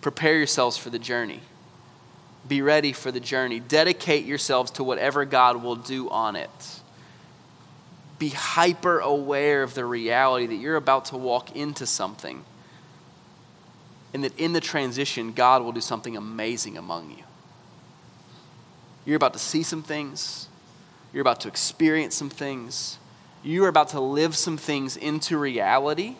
Prepare 0.00 0.36
yourselves 0.36 0.76
for 0.76 0.90
the 0.90 0.98
journey. 0.98 1.40
Be 2.46 2.62
ready 2.62 2.92
for 2.92 3.10
the 3.10 3.20
journey. 3.20 3.60
Dedicate 3.60 4.24
yourselves 4.24 4.70
to 4.72 4.84
whatever 4.84 5.24
God 5.24 5.62
will 5.62 5.76
do 5.76 6.08
on 6.08 6.36
it. 6.36 6.80
Be 8.18 8.30
hyper 8.30 8.98
aware 8.98 9.62
of 9.62 9.74
the 9.74 9.84
reality 9.84 10.46
that 10.46 10.54
you're 10.56 10.76
about 10.76 11.06
to 11.06 11.16
walk 11.16 11.54
into 11.54 11.86
something. 11.86 12.44
And 14.14 14.24
that 14.24 14.38
in 14.38 14.54
the 14.54 14.60
transition, 14.60 15.32
God 15.32 15.62
will 15.62 15.72
do 15.72 15.80
something 15.80 16.16
amazing 16.16 16.78
among 16.78 17.10
you. 17.10 17.24
You're 19.04 19.16
about 19.16 19.34
to 19.34 19.38
see 19.38 19.62
some 19.62 19.82
things, 19.82 20.48
you're 21.12 21.22
about 21.22 21.40
to 21.40 21.48
experience 21.48 22.14
some 22.14 22.28
things, 22.28 22.98
you're 23.42 23.68
about 23.68 23.88
to 23.90 24.00
live 24.00 24.36
some 24.36 24.56
things 24.56 24.96
into 24.96 25.38
reality 25.38 26.16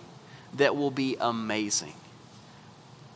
that 0.55 0.77
will 0.77 0.91
be 0.91 1.17
amazing. 1.21 1.95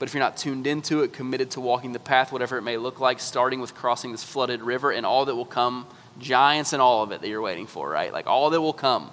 But 0.02 0.09
if 0.09 0.14
you're 0.14 0.23
not 0.25 0.37
tuned 0.37 0.66
into 0.66 1.02
it, 1.02 1.12
committed 1.12 1.52
to 1.52 1.61
walking 1.61 1.92
the 1.92 2.00
path, 2.00 2.32
whatever 2.32 2.59
it 2.59 2.62
may 2.62 2.76
look 2.76 2.99
like, 2.99 3.21
starting 3.21 3.61
with 3.61 3.73
crossing 3.73 4.11
this 4.11 4.25
flooded 4.25 4.61
river 4.61 4.90
and 4.90 5.06
all 5.06 5.26
that 5.26 5.37
will 5.37 5.44
come, 5.44 5.87
giants 6.18 6.73
and 6.73 6.82
all 6.82 7.04
of 7.04 7.12
it 7.12 7.21
that 7.21 7.28
you're 7.28 7.40
waiting 7.40 7.68
for, 7.68 7.88
right? 7.88 8.12
Like 8.12 8.26
all 8.26 8.50
that 8.50 8.61
will 8.61 8.73
come, 8.73 9.12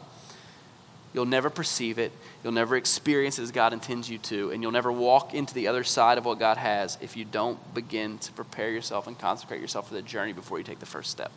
you'll 1.13 1.27
never 1.27 1.51
perceive 1.51 1.99
it. 1.99 2.11
You'll 2.43 2.53
never 2.53 2.75
experience 2.75 3.37
it 3.37 3.43
as 3.43 3.51
God 3.51 3.71
intends 3.71 4.09
you 4.09 4.17
to. 4.17 4.49
And 4.49 4.63
you'll 4.63 4.71
never 4.71 4.91
walk 4.91 5.35
into 5.35 5.53
the 5.53 5.67
other 5.67 5.83
side 5.83 6.17
of 6.17 6.25
what 6.25 6.39
God 6.39 6.57
has 6.57 6.97
if 7.01 7.15
you 7.15 7.23
don't 7.23 7.59
begin 7.75 8.17
to 8.17 8.31
prepare 8.31 8.71
yourself 8.71 9.05
and 9.05 9.15
consecrate 9.15 9.61
yourself 9.61 9.89
for 9.89 9.93
the 9.93 10.01
journey 10.01 10.33
before 10.33 10.57
you 10.57 10.63
take 10.63 10.79
the 10.79 10.87
first 10.87 11.11
step. 11.11 11.31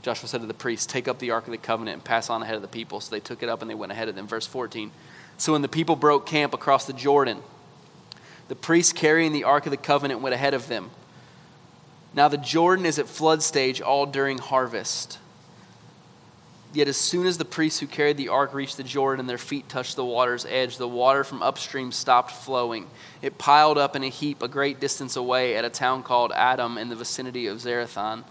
Joshua 0.00 0.26
said 0.26 0.40
to 0.40 0.46
the 0.46 0.54
priests, 0.54 0.86
Take 0.86 1.06
up 1.06 1.18
the 1.18 1.32
Ark 1.32 1.44
of 1.44 1.50
the 1.50 1.58
Covenant 1.58 1.96
and 1.96 2.02
pass 2.02 2.30
on 2.30 2.42
ahead 2.42 2.56
of 2.56 2.62
the 2.62 2.68
people. 2.68 3.02
So 3.02 3.10
they 3.10 3.20
took 3.20 3.42
it 3.42 3.50
up 3.50 3.60
and 3.60 3.70
they 3.70 3.74
went 3.74 3.92
ahead 3.92 4.08
of 4.08 4.14
them. 4.14 4.26
Verse 4.26 4.46
14. 4.46 4.90
So 5.36 5.52
when 5.52 5.62
the 5.62 5.68
people 5.68 5.96
broke 5.96 6.26
camp 6.26 6.54
across 6.54 6.86
the 6.86 6.92
Jordan, 6.92 7.38
the 8.48 8.54
priests 8.54 8.92
carrying 8.92 9.32
the 9.32 9.44
Ark 9.44 9.66
of 9.66 9.70
the 9.70 9.76
Covenant 9.76 10.20
went 10.20 10.34
ahead 10.34 10.54
of 10.54 10.68
them. 10.68 10.90
Now 12.14 12.28
the 12.28 12.38
Jordan 12.38 12.86
is 12.86 12.98
at 12.98 13.08
flood 13.08 13.42
stage 13.42 13.80
all 13.80 14.06
during 14.06 14.38
harvest. 14.38 15.18
Yet 16.74 16.88
as 16.88 16.96
soon 16.96 17.26
as 17.26 17.38
the 17.38 17.44
priests 17.44 17.78
who 17.78 17.86
carried 17.86 18.16
the 18.16 18.30
ark 18.30 18.52
reached 18.52 18.76
the 18.76 18.82
Jordan 18.82 19.20
and 19.20 19.30
their 19.30 19.38
feet 19.38 19.68
touched 19.68 19.94
the 19.94 20.04
water's 20.04 20.44
edge, 20.44 20.76
the 20.76 20.88
water 20.88 21.22
from 21.22 21.40
upstream 21.40 21.92
stopped 21.92 22.32
flowing. 22.32 22.88
It 23.22 23.38
piled 23.38 23.78
up 23.78 23.94
in 23.94 24.02
a 24.02 24.08
heap 24.08 24.42
a 24.42 24.48
great 24.48 24.80
distance 24.80 25.14
away 25.14 25.56
at 25.56 25.64
a 25.64 25.70
town 25.70 26.02
called 26.02 26.32
Adam 26.34 26.76
in 26.76 26.88
the 26.88 26.96
vicinity 26.96 27.46
of 27.46 27.58
Zarethan, 27.58 28.24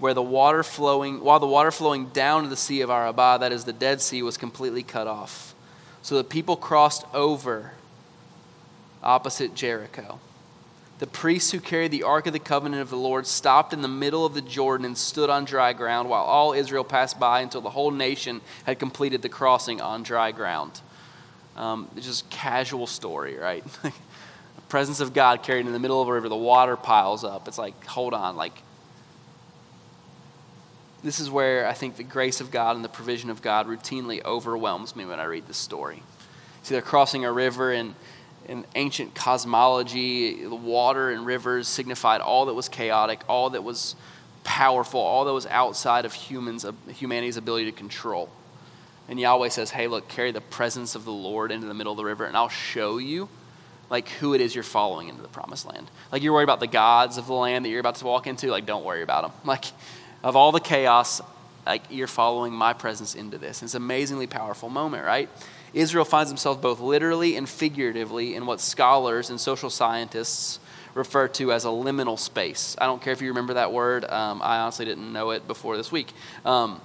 where 0.00 0.12
the 0.12 0.22
water 0.22 0.64
flowing, 0.64 1.22
while 1.22 1.38
the 1.38 1.46
water 1.46 1.70
flowing 1.70 2.06
down 2.06 2.42
to 2.42 2.48
the 2.48 2.56
Sea 2.56 2.80
of 2.80 2.90
Arabah, 2.90 3.38
that 3.38 3.52
is 3.52 3.64
the 3.64 3.72
Dead 3.72 4.00
Sea, 4.00 4.22
was 4.22 4.36
completely 4.36 4.82
cut 4.82 5.06
off. 5.06 5.53
So 6.04 6.16
the 6.16 6.22
people 6.22 6.56
crossed 6.56 7.04
over 7.12 7.72
opposite 9.02 9.56
Jericho 9.56 10.20
the 10.98 11.06
priests 11.06 11.50
who 11.50 11.60
carried 11.60 11.90
the 11.90 12.04
Ark 12.04 12.26
of 12.26 12.32
the 12.32 12.38
Covenant 12.38 12.80
of 12.80 12.90
the 12.90 12.96
Lord 12.96 13.26
stopped 13.26 13.72
in 13.72 13.82
the 13.82 13.88
middle 13.88 14.24
of 14.24 14.34
the 14.34 14.40
Jordan 14.40 14.86
and 14.86 14.96
stood 14.96 15.28
on 15.28 15.44
dry 15.44 15.72
ground 15.72 16.08
while 16.08 16.22
all 16.22 16.52
Israel 16.52 16.84
passed 16.84 17.18
by 17.18 17.40
until 17.40 17.60
the 17.60 17.70
whole 17.70 17.90
nation 17.90 18.40
had 18.64 18.78
completed 18.78 19.20
the 19.20 19.28
crossing 19.28 19.80
on 19.80 20.02
dry 20.02 20.30
ground. 20.30 20.80
Um, 21.56 21.90
it's 21.96 22.06
just 22.06 22.30
casual 22.30 22.86
story, 22.86 23.36
right? 23.36 23.64
the 23.82 23.92
presence 24.68 25.00
of 25.00 25.14
God 25.14 25.42
carried 25.42 25.66
in 25.66 25.72
the 25.72 25.78
middle 25.78 26.00
of 26.00 26.08
a 26.08 26.12
river, 26.12 26.28
the 26.28 26.36
water 26.36 26.76
piles 26.76 27.24
up. 27.24 27.48
It's 27.48 27.58
like, 27.58 27.84
hold 27.86 28.14
on, 28.14 28.36
like, 28.36 28.54
this 31.04 31.20
is 31.20 31.30
where 31.30 31.68
I 31.68 31.74
think 31.74 31.96
the 31.96 32.02
grace 32.02 32.40
of 32.40 32.50
God 32.50 32.76
and 32.76 32.84
the 32.84 32.88
provision 32.88 33.28
of 33.28 33.42
God 33.42 33.68
routinely 33.68 34.24
overwhelms 34.24 34.96
me 34.96 35.04
when 35.04 35.20
I 35.20 35.24
read 35.24 35.46
this 35.46 35.58
story. 35.58 36.02
See, 36.62 36.74
they're 36.74 36.82
crossing 36.82 37.26
a 37.26 37.32
river 37.32 37.70
and 37.70 37.94
in 38.48 38.64
ancient 38.74 39.14
cosmology, 39.14 40.44
the 40.44 40.54
water 40.54 41.10
and 41.10 41.24
rivers 41.24 41.68
signified 41.68 42.20
all 42.20 42.46
that 42.46 42.54
was 42.54 42.68
chaotic, 42.68 43.20
all 43.28 43.50
that 43.50 43.62
was 43.62 43.96
powerful, 44.44 45.00
all 45.00 45.24
that 45.24 45.32
was 45.32 45.46
outside 45.46 46.04
of 46.04 46.12
humans, 46.12 46.64
uh, 46.64 46.72
humanity's 46.88 47.36
ability 47.36 47.66
to 47.66 47.72
control. 47.72 48.28
And 49.08 49.20
Yahweh 49.20 49.48
says, 49.48 49.70
"Hey, 49.70 49.86
look, 49.86 50.08
carry 50.08 50.30
the 50.32 50.40
presence 50.40 50.94
of 50.94 51.04
the 51.04 51.12
Lord 51.12 51.52
into 51.52 51.66
the 51.66 51.74
middle 51.74 51.92
of 51.92 51.96
the 51.96 52.04
river, 52.04 52.24
and 52.24 52.36
I'll 52.36 52.48
show 52.48 52.98
you." 52.98 53.28
Like 53.90 54.08
who 54.08 54.34
it 54.34 54.40
is 54.40 54.54
you're 54.54 54.64
following 54.64 55.08
into 55.08 55.20
the 55.20 55.28
promised 55.28 55.66
land. 55.66 55.90
Like 56.10 56.22
you're 56.22 56.32
worried 56.32 56.44
about 56.44 56.60
the 56.60 56.66
gods 56.66 57.18
of 57.18 57.26
the 57.26 57.34
land 57.34 57.64
that 57.64 57.68
you're 57.68 57.80
about 57.80 57.96
to 57.96 58.06
walk 58.06 58.26
into. 58.26 58.48
Like 58.48 58.64
don't 58.64 58.84
worry 58.84 59.02
about 59.02 59.22
them. 59.22 59.32
Like 59.44 59.66
of 60.24 60.36
all 60.36 60.52
the 60.52 60.60
chaos, 60.60 61.20
like 61.66 61.82
you're 61.90 62.06
following 62.06 62.52
my 62.52 62.72
presence 62.72 63.14
into 63.14 63.36
this. 63.36 63.62
It's 63.62 63.74
an 63.74 63.82
amazingly 63.82 64.26
powerful 64.26 64.70
moment, 64.70 65.04
right? 65.04 65.28
Israel 65.74 66.06
finds 66.06 66.30
himself 66.30 66.62
both 66.62 66.80
literally 66.80 67.36
and 67.36 67.46
figuratively 67.46 68.34
in 68.34 68.46
what 68.46 68.60
scholars 68.60 69.28
and 69.28 69.38
social 69.38 69.68
scientists 69.68 70.58
refer 70.94 71.28
to 71.28 71.52
as 71.52 71.66
a 71.66 71.68
liminal 71.68 72.18
space. 72.18 72.74
I 72.80 72.86
don't 72.86 73.02
care 73.02 73.12
if 73.12 73.20
you 73.20 73.28
remember 73.28 73.54
that 73.54 73.70
word, 73.70 74.04
um, 74.06 74.40
I 74.42 74.60
honestly 74.60 74.86
didn't 74.86 75.12
know 75.12 75.30
it 75.30 75.46
before 75.46 75.76
this 75.76 75.92
week. 75.92 76.08
Um, 76.44 76.80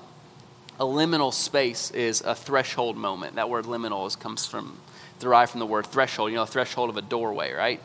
a 0.78 0.84
liminal 0.84 1.34
space 1.34 1.92
is 1.92 2.22
a 2.22 2.36
threshold 2.36 2.98
moment. 2.98 3.36
That 3.36 3.50
word 3.50 3.66
liminal 3.66 4.06
is, 4.08 4.18
comes 4.18 4.46
from, 4.46 4.78
derived 5.20 5.52
from 5.52 5.60
the 5.60 5.66
word 5.66 5.86
threshold, 5.86 6.32
you 6.32 6.36
know, 6.36 6.44
a 6.44 6.48
threshold 6.48 6.90
of 6.90 6.98
a 6.98 7.02
doorway, 7.02 7.54
right? 7.54 7.82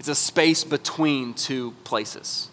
It's 0.00 0.08
a 0.08 0.14
space 0.14 0.64
between 0.64 1.34
two 1.34 1.72
places. 1.84 2.48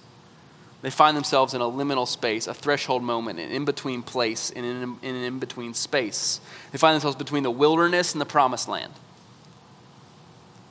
They 0.81 0.89
find 0.91 1.17
themselves 1.17 1.53
in 1.53 1.61
a 1.61 1.65
liminal 1.65 2.07
space, 2.07 2.45
a 2.45 2.53
threshold 2.53 3.01
moment, 3.01 3.39
an 3.39 3.49
in 3.49 3.65
between 3.65 4.03
place, 4.03 4.51
in 4.51 4.63
an 4.63 4.99
in 5.01 5.39
between 5.39 5.73
space. 5.73 6.39
They 6.71 6.77
find 6.77 6.93
themselves 6.93 7.15
between 7.15 7.43
the 7.43 7.51
wilderness 7.51 8.13
and 8.13 8.21
the 8.21 8.25
promised 8.25 8.67
land, 8.67 8.93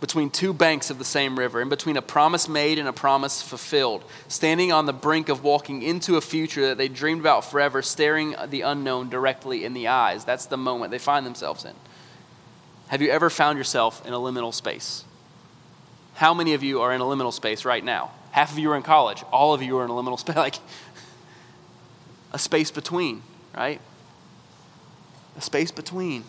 between 0.00 0.30
two 0.30 0.52
banks 0.52 0.90
of 0.90 0.99
the 0.99 1.04
same 1.04 1.37
river, 1.37 1.61
in 1.61 1.68
between 1.68 1.96
a 1.96 2.02
promise 2.02 2.49
made 2.49 2.78
and 2.78 2.87
a 2.87 2.92
promise 2.92 3.42
fulfilled, 3.42 4.04
standing 4.28 4.70
on 4.70 4.87
the 4.87 4.92
brink 4.92 5.28
of 5.28 5.42
walking 5.42 5.82
into 5.82 6.16
a 6.16 6.20
future 6.20 6.66
that 6.66 6.78
they 6.78 6.88
dreamed 6.88 7.20
about 7.20 7.44
forever, 7.44 7.82
staring 7.82 8.37
the 8.49 8.61
unknown 8.61 9.08
directly 9.08 9.64
in 9.64 9.75
the 9.75 9.88
eyes. 9.88 10.25
That's 10.25 10.46
the 10.46 10.58
moment 10.58 10.92
they 10.92 10.99
find 10.99 11.26
themselves 11.26 11.64
in. 11.64 11.75
Have 12.88 13.02
you 13.02 13.11
ever 13.11 13.30
found 13.30 13.58
yourself 13.58 14.06
in 14.06 14.12
a 14.12 14.18
liminal 14.18 14.54
space? 14.54 15.04
How 16.14 16.34
many 16.34 16.54
of 16.54 16.62
you 16.62 16.82
are 16.82 16.92
in 16.92 17.00
a 17.00 17.04
liminal 17.04 17.32
space 17.32 17.64
right 17.64 17.82
now? 17.82 18.12
Half 18.35 18.50
of 18.50 18.59
you 18.59 18.69
are 18.73 18.76
in 18.76 18.83
college. 18.83 19.23
All 19.31 19.55
of 19.55 19.62
you 19.62 19.79
are 19.79 19.85
in 19.85 19.91
a 19.91 19.93
liminal 19.93 20.19
space, 20.19 20.35
like 20.49 20.57
a 22.33 22.38
space 22.38 22.73
between, 22.73 23.23
right? 23.57 23.81
A 25.38 25.41
space 25.41 25.71
between. 25.71 26.25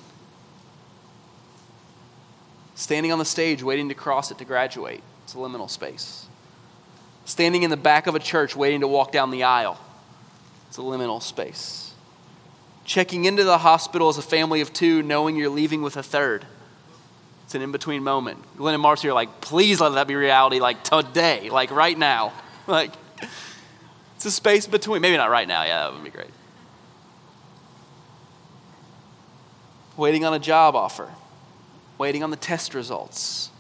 Standing 2.76 3.12
on 3.12 3.18
the 3.18 3.26
stage, 3.26 3.64
waiting 3.64 3.90
to 3.90 3.96
cross 3.96 4.30
it 4.30 4.38
to 4.38 4.46
graduate. 4.46 5.02
It's 5.24 5.34
a 5.34 5.38
liminal 5.38 5.68
space. 5.68 6.28
Standing 7.26 7.64
in 7.64 7.72
the 7.72 7.78
back 7.78 8.06
of 8.06 8.14
a 8.14 8.20
church, 8.20 8.56
waiting 8.56 8.82
to 8.82 8.88
walk 8.88 9.12
down 9.12 9.32
the 9.32 9.42
aisle. 9.42 9.80
It's 10.68 10.78
a 10.78 10.82
liminal 10.82 11.24
space. 11.24 11.96
Checking 12.84 13.26
into 13.26 13.44
the 13.44 13.58
hospital 13.58 14.10
as 14.10 14.20
a 14.20 14.22
family 14.22 14.62
of 14.62 14.72
two, 14.72 15.02
knowing 15.02 15.36
you're 15.36 15.50
leaving 15.50 15.82
with 15.82 15.98
a 15.98 16.04
third. 16.04 16.46
It's 17.46 17.56
an 17.56 17.62
in 17.62 17.72
between 17.72 18.04
moment. 18.04 18.44
Glenn 18.58 18.74
and 18.74 18.82
Marcy 18.82 19.08
are 19.08 19.14
like, 19.14 19.40
please 19.40 19.80
let 19.80 19.94
that 19.94 20.08
be 20.08 20.16
reality, 20.16 20.60
like 20.60 20.84
today, 20.84 21.50
like 21.50 21.72
right 21.72 21.98
now. 21.98 22.34
Like, 22.68 22.94
it's 24.16 24.26
a 24.26 24.32
space 24.32 24.66
between. 24.66 25.00
Maybe 25.00 25.18
not 25.18 25.30
right 25.30 25.48
now. 25.48 25.64
Yeah, 25.66 25.84
that 25.84 25.94
would 25.94 26.04
be 26.04 26.10
great. 26.10 26.32
Waiting 29.96 30.26
on 30.26 30.34
a 30.34 30.40
job 30.40 30.76
offer, 30.76 31.12
waiting 32.00 32.24
on 32.24 32.32
the 32.32 32.38
test 32.38 32.74
results, 32.74 33.52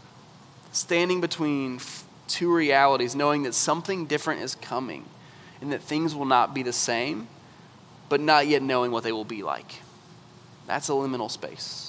standing 0.71 1.21
between 1.21 1.79
two 2.27 2.51
realities, 2.51 3.15
knowing 3.15 3.43
that 3.43 3.53
something 3.53 4.07
different 4.07 4.41
is 4.41 4.55
coming 4.55 5.05
and 5.61 5.71
that 5.71 5.83
things 5.83 6.15
will 6.15 6.25
not 6.25 6.55
be 6.55 6.63
the 6.63 6.73
same, 6.73 7.27
but 8.09 8.19
not 8.19 8.47
yet 8.47 8.63
knowing 8.63 8.89
what 8.89 9.03
they 9.03 9.11
will 9.11 9.23
be 9.23 9.43
like. 9.43 9.81
That's 10.65 10.89
a 10.89 10.93
liminal 10.93 11.29
space. 11.29 11.84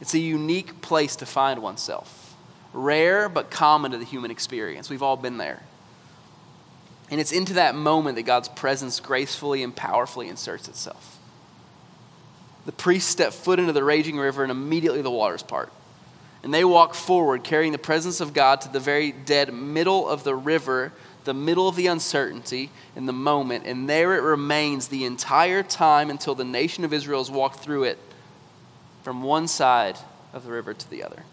It's 0.00 0.14
a 0.14 0.18
unique 0.18 0.80
place 0.80 1.16
to 1.16 1.26
find 1.26 1.62
oneself. 1.62 2.34
Rare, 2.72 3.28
but 3.28 3.50
common 3.50 3.92
to 3.92 3.98
the 3.98 4.04
human 4.04 4.30
experience. 4.30 4.90
We've 4.90 5.02
all 5.02 5.16
been 5.16 5.38
there. 5.38 5.62
And 7.10 7.20
it's 7.20 7.32
into 7.32 7.54
that 7.54 7.74
moment 7.74 8.16
that 8.16 8.22
God's 8.22 8.48
presence 8.48 8.98
gracefully 8.98 9.62
and 9.62 9.76
powerfully 9.76 10.28
inserts 10.28 10.66
itself. 10.66 11.18
The 12.64 12.72
priests 12.72 13.10
step 13.10 13.32
foot 13.32 13.58
into 13.58 13.72
the 13.72 13.84
raging 13.84 14.18
river, 14.18 14.42
and 14.42 14.50
immediately 14.50 15.02
the 15.02 15.10
waters 15.10 15.42
part. 15.42 15.70
And 16.42 16.54
they 16.54 16.64
walk 16.64 16.94
forward, 16.94 17.44
carrying 17.44 17.72
the 17.72 17.78
presence 17.78 18.20
of 18.20 18.32
God 18.32 18.60
to 18.62 18.72
the 18.72 18.80
very 18.80 19.12
dead 19.12 19.52
middle 19.52 20.08
of 20.08 20.24
the 20.24 20.34
river, 20.34 20.92
the 21.24 21.34
middle 21.34 21.68
of 21.68 21.76
the 21.76 21.86
uncertainty 21.86 22.70
in 22.96 23.06
the 23.06 23.12
moment. 23.12 23.66
And 23.66 23.88
there 23.88 24.16
it 24.16 24.22
remains 24.22 24.88
the 24.88 25.04
entire 25.04 25.62
time 25.62 26.10
until 26.10 26.34
the 26.34 26.44
nation 26.44 26.84
of 26.84 26.92
Israel 26.92 27.20
has 27.20 27.30
walked 27.30 27.60
through 27.60 27.84
it 27.84 27.98
from 29.02 29.22
one 29.22 29.48
side 29.48 29.98
of 30.32 30.44
the 30.44 30.52
river 30.52 30.74
to 30.74 30.90
the 30.90 31.02
other. 31.02 31.24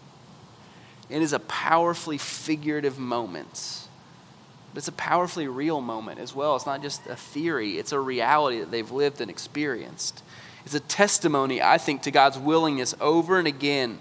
It 1.08 1.22
is 1.22 1.32
a 1.32 1.40
powerfully 1.40 2.18
figurative 2.18 2.98
moment, 2.98 3.88
but 4.72 4.78
it's 4.78 4.88
a 4.88 4.92
powerfully 4.92 5.48
real 5.48 5.80
moment 5.80 6.20
as 6.20 6.34
well. 6.34 6.54
It's 6.54 6.66
not 6.66 6.82
just 6.82 7.06
a 7.06 7.16
theory, 7.16 7.78
it's 7.78 7.92
a 7.92 7.98
reality 7.98 8.60
that 8.60 8.70
they've 8.70 8.90
lived 8.90 9.20
and 9.20 9.30
experienced. 9.30 10.22
It's 10.64 10.74
a 10.74 10.80
testimony, 10.80 11.60
I 11.62 11.78
think, 11.78 12.02
to 12.02 12.10
God's 12.10 12.38
willingness 12.38 12.94
over 13.00 13.38
and 13.38 13.48
again, 13.48 13.98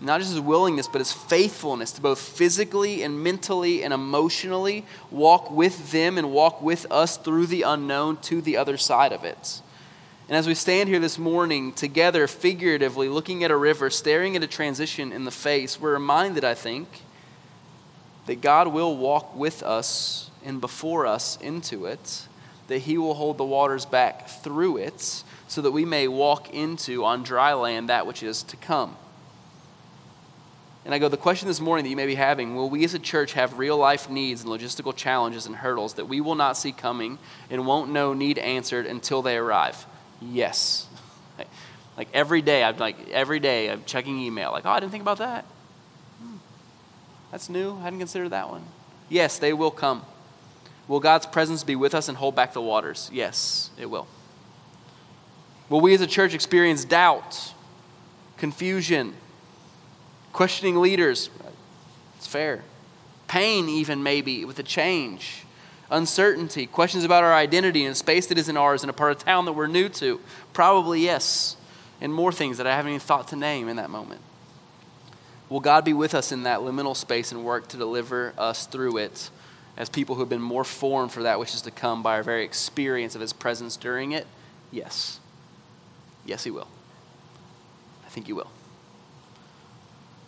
not 0.00 0.18
just 0.18 0.32
his 0.32 0.40
willingness, 0.40 0.88
but 0.88 0.98
his 0.98 1.12
faithfulness 1.12 1.92
to 1.92 2.00
both 2.00 2.18
physically 2.18 3.04
and 3.04 3.22
mentally 3.22 3.84
and 3.84 3.94
emotionally 3.94 4.84
walk 5.10 5.50
with 5.52 5.92
them 5.92 6.18
and 6.18 6.32
walk 6.32 6.60
with 6.60 6.90
us 6.90 7.16
through 7.16 7.46
the 7.46 7.62
unknown 7.62 8.16
to 8.16 8.40
the 8.40 8.56
other 8.56 8.76
side 8.76 9.12
of 9.12 9.22
it. 9.22 9.60
And 10.32 10.38
as 10.38 10.46
we 10.46 10.54
stand 10.54 10.88
here 10.88 10.98
this 10.98 11.18
morning 11.18 11.72
together, 11.72 12.26
figuratively 12.26 13.06
looking 13.10 13.44
at 13.44 13.50
a 13.50 13.56
river, 13.56 13.90
staring 13.90 14.34
at 14.34 14.42
a 14.42 14.46
transition 14.46 15.12
in 15.12 15.26
the 15.26 15.30
face, 15.30 15.78
we're 15.78 15.92
reminded, 15.92 16.42
I 16.42 16.54
think, 16.54 16.88
that 18.24 18.40
God 18.40 18.68
will 18.68 18.96
walk 18.96 19.36
with 19.36 19.62
us 19.62 20.30
and 20.42 20.58
before 20.58 21.06
us 21.06 21.36
into 21.42 21.84
it, 21.84 22.28
that 22.68 22.78
He 22.78 22.96
will 22.96 23.12
hold 23.12 23.36
the 23.36 23.44
waters 23.44 23.84
back 23.84 24.26
through 24.26 24.78
it, 24.78 25.22
so 25.48 25.60
that 25.60 25.72
we 25.72 25.84
may 25.84 26.08
walk 26.08 26.48
into 26.54 27.04
on 27.04 27.24
dry 27.24 27.52
land 27.52 27.90
that 27.90 28.06
which 28.06 28.22
is 28.22 28.42
to 28.44 28.56
come. 28.56 28.96
And 30.86 30.94
I 30.94 30.98
go, 30.98 31.10
the 31.10 31.18
question 31.18 31.46
this 31.46 31.60
morning 31.60 31.84
that 31.84 31.90
you 31.90 31.96
may 31.96 32.06
be 32.06 32.14
having 32.14 32.56
will 32.56 32.70
we 32.70 32.84
as 32.84 32.94
a 32.94 32.98
church 32.98 33.34
have 33.34 33.58
real 33.58 33.76
life 33.76 34.08
needs 34.08 34.44
and 34.44 34.50
logistical 34.50 34.96
challenges 34.96 35.44
and 35.44 35.56
hurdles 35.56 35.92
that 35.92 36.08
we 36.08 36.22
will 36.22 36.36
not 36.36 36.56
see 36.56 36.72
coming 36.72 37.18
and 37.50 37.66
won't 37.66 37.92
know 37.92 38.14
need 38.14 38.38
answered 38.38 38.86
until 38.86 39.20
they 39.20 39.36
arrive? 39.36 39.84
Yes. 40.30 40.86
Like 41.96 42.08
every 42.14 42.42
day, 42.42 42.64
I'm 42.64 42.76
like 42.78 43.08
every 43.10 43.40
day 43.40 43.70
I'm 43.70 43.84
checking 43.84 44.18
email. 44.18 44.50
Like, 44.52 44.64
oh, 44.64 44.70
I 44.70 44.80
didn't 44.80 44.92
think 44.92 45.02
about 45.02 45.18
that. 45.18 45.44
Hmm. 46.22 46.36
That's 47.30 47.48
new. 47.48 47.76
I 47.76 47.82
hadn't 47.82 47.98
considered 47.98 48.30
that 48.30 48.48
one. 48.48 48.62
Yes, 49.08 49.38
they 49.38 49.52
will 49.52 49.70
come. 49.70 50.02
Will 50.88 51.00
God's 51.00 51.26
presence 51.26 51.64
be 51.64 51.76
with 51.76 51.94
us 51.94 52.08
and 52.08 52.16
hold 52.16 52.34
back 52.34 52.54
the 52.54 52.62
waters? 52.62 53.10
Yes, 53.12 53.70
it 53.78 53.86
will. 53.86 54.06
Will 55.68 55.80
we 55.80 55.94
as 55.94 56.00
a 56.00 56.06
church 56.06 56.34
experience 56.34 56.84
doubt, 56.84 57.54
confusion, 58.36 59.14
questioning 60.32 60.80
leaders? 60.80 61.30
It's 62.16 62.26
fair. 62.26 62.64
Pain, 63.28 63.68
even 63.68 64.02
maybe, 64.02 64.44
with 64.44 64.58
a 64.58 64.62
change 64.62 65.44
uncertainty, 65.92 66.66
questions 66.66 67.04
about 67.04 67.22
our 67.22 67.34
identity 67.34 67.84
in 67.84 67.92
a 67.92 67.94
space 67.94 68.26
that 68.26 68.38
isn't 68.38 68.56
ours, 68.56 68.82
in 68.82 68.90
a 68.90 68.92
part 68.92 69.12
of 69.12 69.18
town 69.18 69.44
that 69.44 69.52
we're 69.52 69.68
new 69.68 69.88
to? 69.90 70.20
Probably 70.52 71.00
yes. 71.00 71.56
And 72.00 72.12
more 72.12 72.32
things 72.32 72.56
that 72.56 72.66
I 72.66 72.74
haven't 72.74 72.90
even 72.90 73.00
thought 73.00 73.28
to 73.28 73.36
name 73.36 73.68
in 73.68 73.76
that 73.76 73.90
moment. 73.90 74.20
Will 75.48 75.60
God 75.60 75.84
be 75.84 75.92
with 75.92 76.14
us 76.14 76.32
in 76.32 76.44
that 76.44 76.60
liminal 76.60 76.96
space 76.96 77.30
and 77.30 77.44
work 77.44 77.68
to 77.68 77.76
deliver 77.76 78.32
us 78.38 78.66
through 78.66 78.96
it 78.96 79.30
as 79.76 79.88
people 79.88 80.14
who 80.14 80.22
have 80.22 80.28
been 80.28 80.42
more 80.42 80.64
formed 80.64 81.12
for 81.12 81.22
that 81.24 81.38
which 81.38 81.54
is 81.54 81.62
to 81.62 81.70
come 81.70 82.02
by 82.02 82.14
our 82.14 82.22
very 82.22 82.44
experience 82.44 83.14
of 83.14 83.20
His 83.20 83.32
presence 83.32 83.76
during 83.76 84.12
it? 84.12 84.26
Yes. 84.70 85.20
Yes, 86.24 86.44
He 86.44 86.50
will. 86.50 86.68
I 88.04 88.08
think 88.08 88.26
He 88.26 88.32
will. 88.32 88.50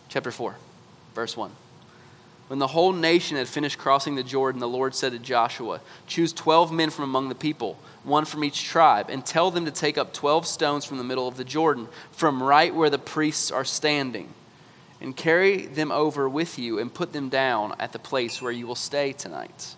Chapter 0.09 0.31
4, 0.31 0.55
verse 1.13 1.35
1. 1.35 1.51
When 2.47 2.59
the 2.59 2.67
whole 2.67 2.93
nation 2.93 3.37
had 3.37 3.47
finished 3.47 3.79
crossing 3.79 4.15
the 4.15 4.23
Jordan, 4.23 4.61
the 4.61 4.67
Lord 4.67 4.93
said 4.93 5.13
to 5.13 5.19
Joshua, 5.19 5.81
Choose 6.05 6.31
12 6.31 6.71
men 6.71 6.91
from 6.91 7.05
among 7.05 7.29
the 7.29 7.35
people, 7.35 7.77
one 8.03 8.25
from 8.25 8.43
each 8.43 8.63
tribe, 8.63 9.09
and 9.09 9.25
tell 9.25 9.49
them 9.49 9.65
to 9.65 9.71
take 9.71 9.97
up 9.97 10.13
12 10.13 10.45
stones 10.45 10.85
from 10.85 10.99
the 10.99 11.03
middle 11.03 11.27
of 11.27 11.37
the 11.37 11.43
Jordan, 11.43 11.87
from 12.11 12.43
right 12.43 12.73
where 12.73 12.91
the 12.91 12.99
priests 12.99 13.49
are 13.49 13.65
standing, 13.65 14.29
and 15.01 15.17
carry 15.17 15.65
them 15.65 15.91
over 15.91 16.29
with 16.29 16.59
you 16.59 16.77
and 16.77 16.93
put 16.93 17.13
them 17.13 17.29
down 17.29 17.73
at 17.79 17.93
the 17.93 17.99
place 17.99 18.41
where 18.41 18.51
you 18.51 18.67
will 18.67 18.75
stay 18.75 19.11
tonight. 19.11 19.75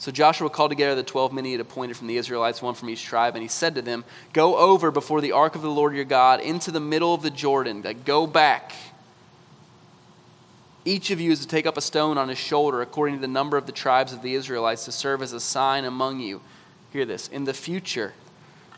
So 0.00 0.10
Joshua 0.10 0.50
called 0.50 0.70
together 0.72 0.96
the 0.96 1.02
12 1.04 1.32
men 1.32 1.44
he 1.44 1.52
had 1.52 1.60
appointed 1.60 1.96
from 1.96 2.08
the 2.08 2.16
Israelites, 2.16 2.60
one 2.60 2.74
from 2.74 2.90
each 2.90 3.04
tribe, 3.04 3.34
and 3.34 3.42
he 3.42 3.48
said 3.48 3.76
to 3.76 3.82
them, 3.82 4.04
Go 4.32 4.56
over 4.56 4.90
before 4.90 5.20
the 5.20 5.32
ark 5.32 5.54
of 5.54 5.62
the 5.62 5.70
Lord 5.70 5.94
your 5.94 6.04
God 6.04 6.40
into 6.40 6.72
the 6.72 6.80
middle 6.80 7.14
of 7.14 7.22
the 7.22 7.30
Jordan. 7.30 7.82
Like, 7.82 8.04
go 8.04 8.26
back 8.26 8.72
each 10.84 11.10
of 11.10 11.20
you 11.20 11.30
is 11.32 11.40
to 11.40 11.48
take 11.48 11.66
up 11.66 11.76
a 11.76 11.82
stone 11.82 12.16
on 12.18 12.28
his 12.28 12.38
shoulder 12.38 12.80
according 12.80 13.16
to 13.16 13.20
the 13.20 13.28
number 13.28 13.56
of 13.56 13.66
the 13.66 13.72
tribes 13.72 14.12
of 14.12 14.22
the 14.22 14.34
Israelites 14.34 14.84
to 14.84 14.92
serve 14.92 15.22
as 15.22 15.32
a 15.32 15.40
sign 15.40 15.84
among 15.84 16.20
you. 16.20 16.40
Hear 16.92 17.04
this. 17.04 17.28
In 17.28 17.44
the 17.44 17.54
future, 17.54 18.14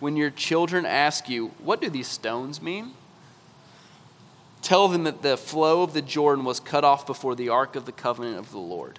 when 0.00 0.16
your 0.16 0.30
children 0.30 0.86
ask 0.86 1.28
you, 1.28 1.48
What 1.58 1.80
do 1.80 1.88
these 1.88 2.08
stones 2.08 2.60
mean? 2.60 2.92
Tell 4.62 4.88
them 4.88 5.04
that 5.04 5.22
the 5.22 5.36
flow 5.36 5.82
of 5.82 5.94
the 5.94 6.02
Jordan 6.02 6.44
was 6.44 6.60
cut 6.60 6.84
off 6.84 7.06
before 7.06 7.34
the 7.34 7.48
ark 7.48 7.76
of 7.76 7.86
the 7.86 7.92
covenant 7.92 8.38
of 8.38 8.50
the 8.50 8.58
Lord. 8.58 8.98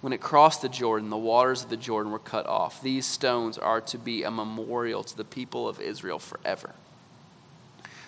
When 0.00 0.12
it 0.12 0.20
crossed 0.20 0.62
the 0.62 0.68
Jordan, 0.68 1.10
the 1.10 1.16
waters 1.16 1.64
of 1.64 1.70
the 1.70 1.76
Jordan 1.76 2.12
were 2.12 2.18
cut 2.18 2.46
off. 2.46 2.82
These 2.82 3.06
stones 3.06 3.58
are 3.58 3.80
to 3.82 3.98
be 3.98 4.22
a 4.22 4.30
memorial 4.30 5.02
to 5.02 5.16
the 5.16 5.24
people 5.24 5.68
of 5.68 5.80
Israel 5.80 6.18
forever. 6.18 6.70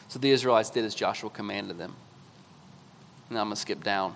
So 0.09 0.19
the 0.19 0.31
Israelites 0.31 0.71
did 0.71 0.85
as 0.85 0.95
Joshua 0.95 1.31
commanded 1.31 1.79
them. 1.79 1.95
And 3.31 3.39
I'm 3.39 3.47
going 3.47 3.55
to 3.55 3.61
skip 3.61 3.83
down. 3.83 4.15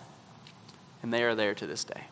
And 1.03 1.13
they 1.13 1.23
are 1.23 1.35
there 1.35 1.55
to 1.55 1.67
this 1.67 1.85
day. 1.85 2.03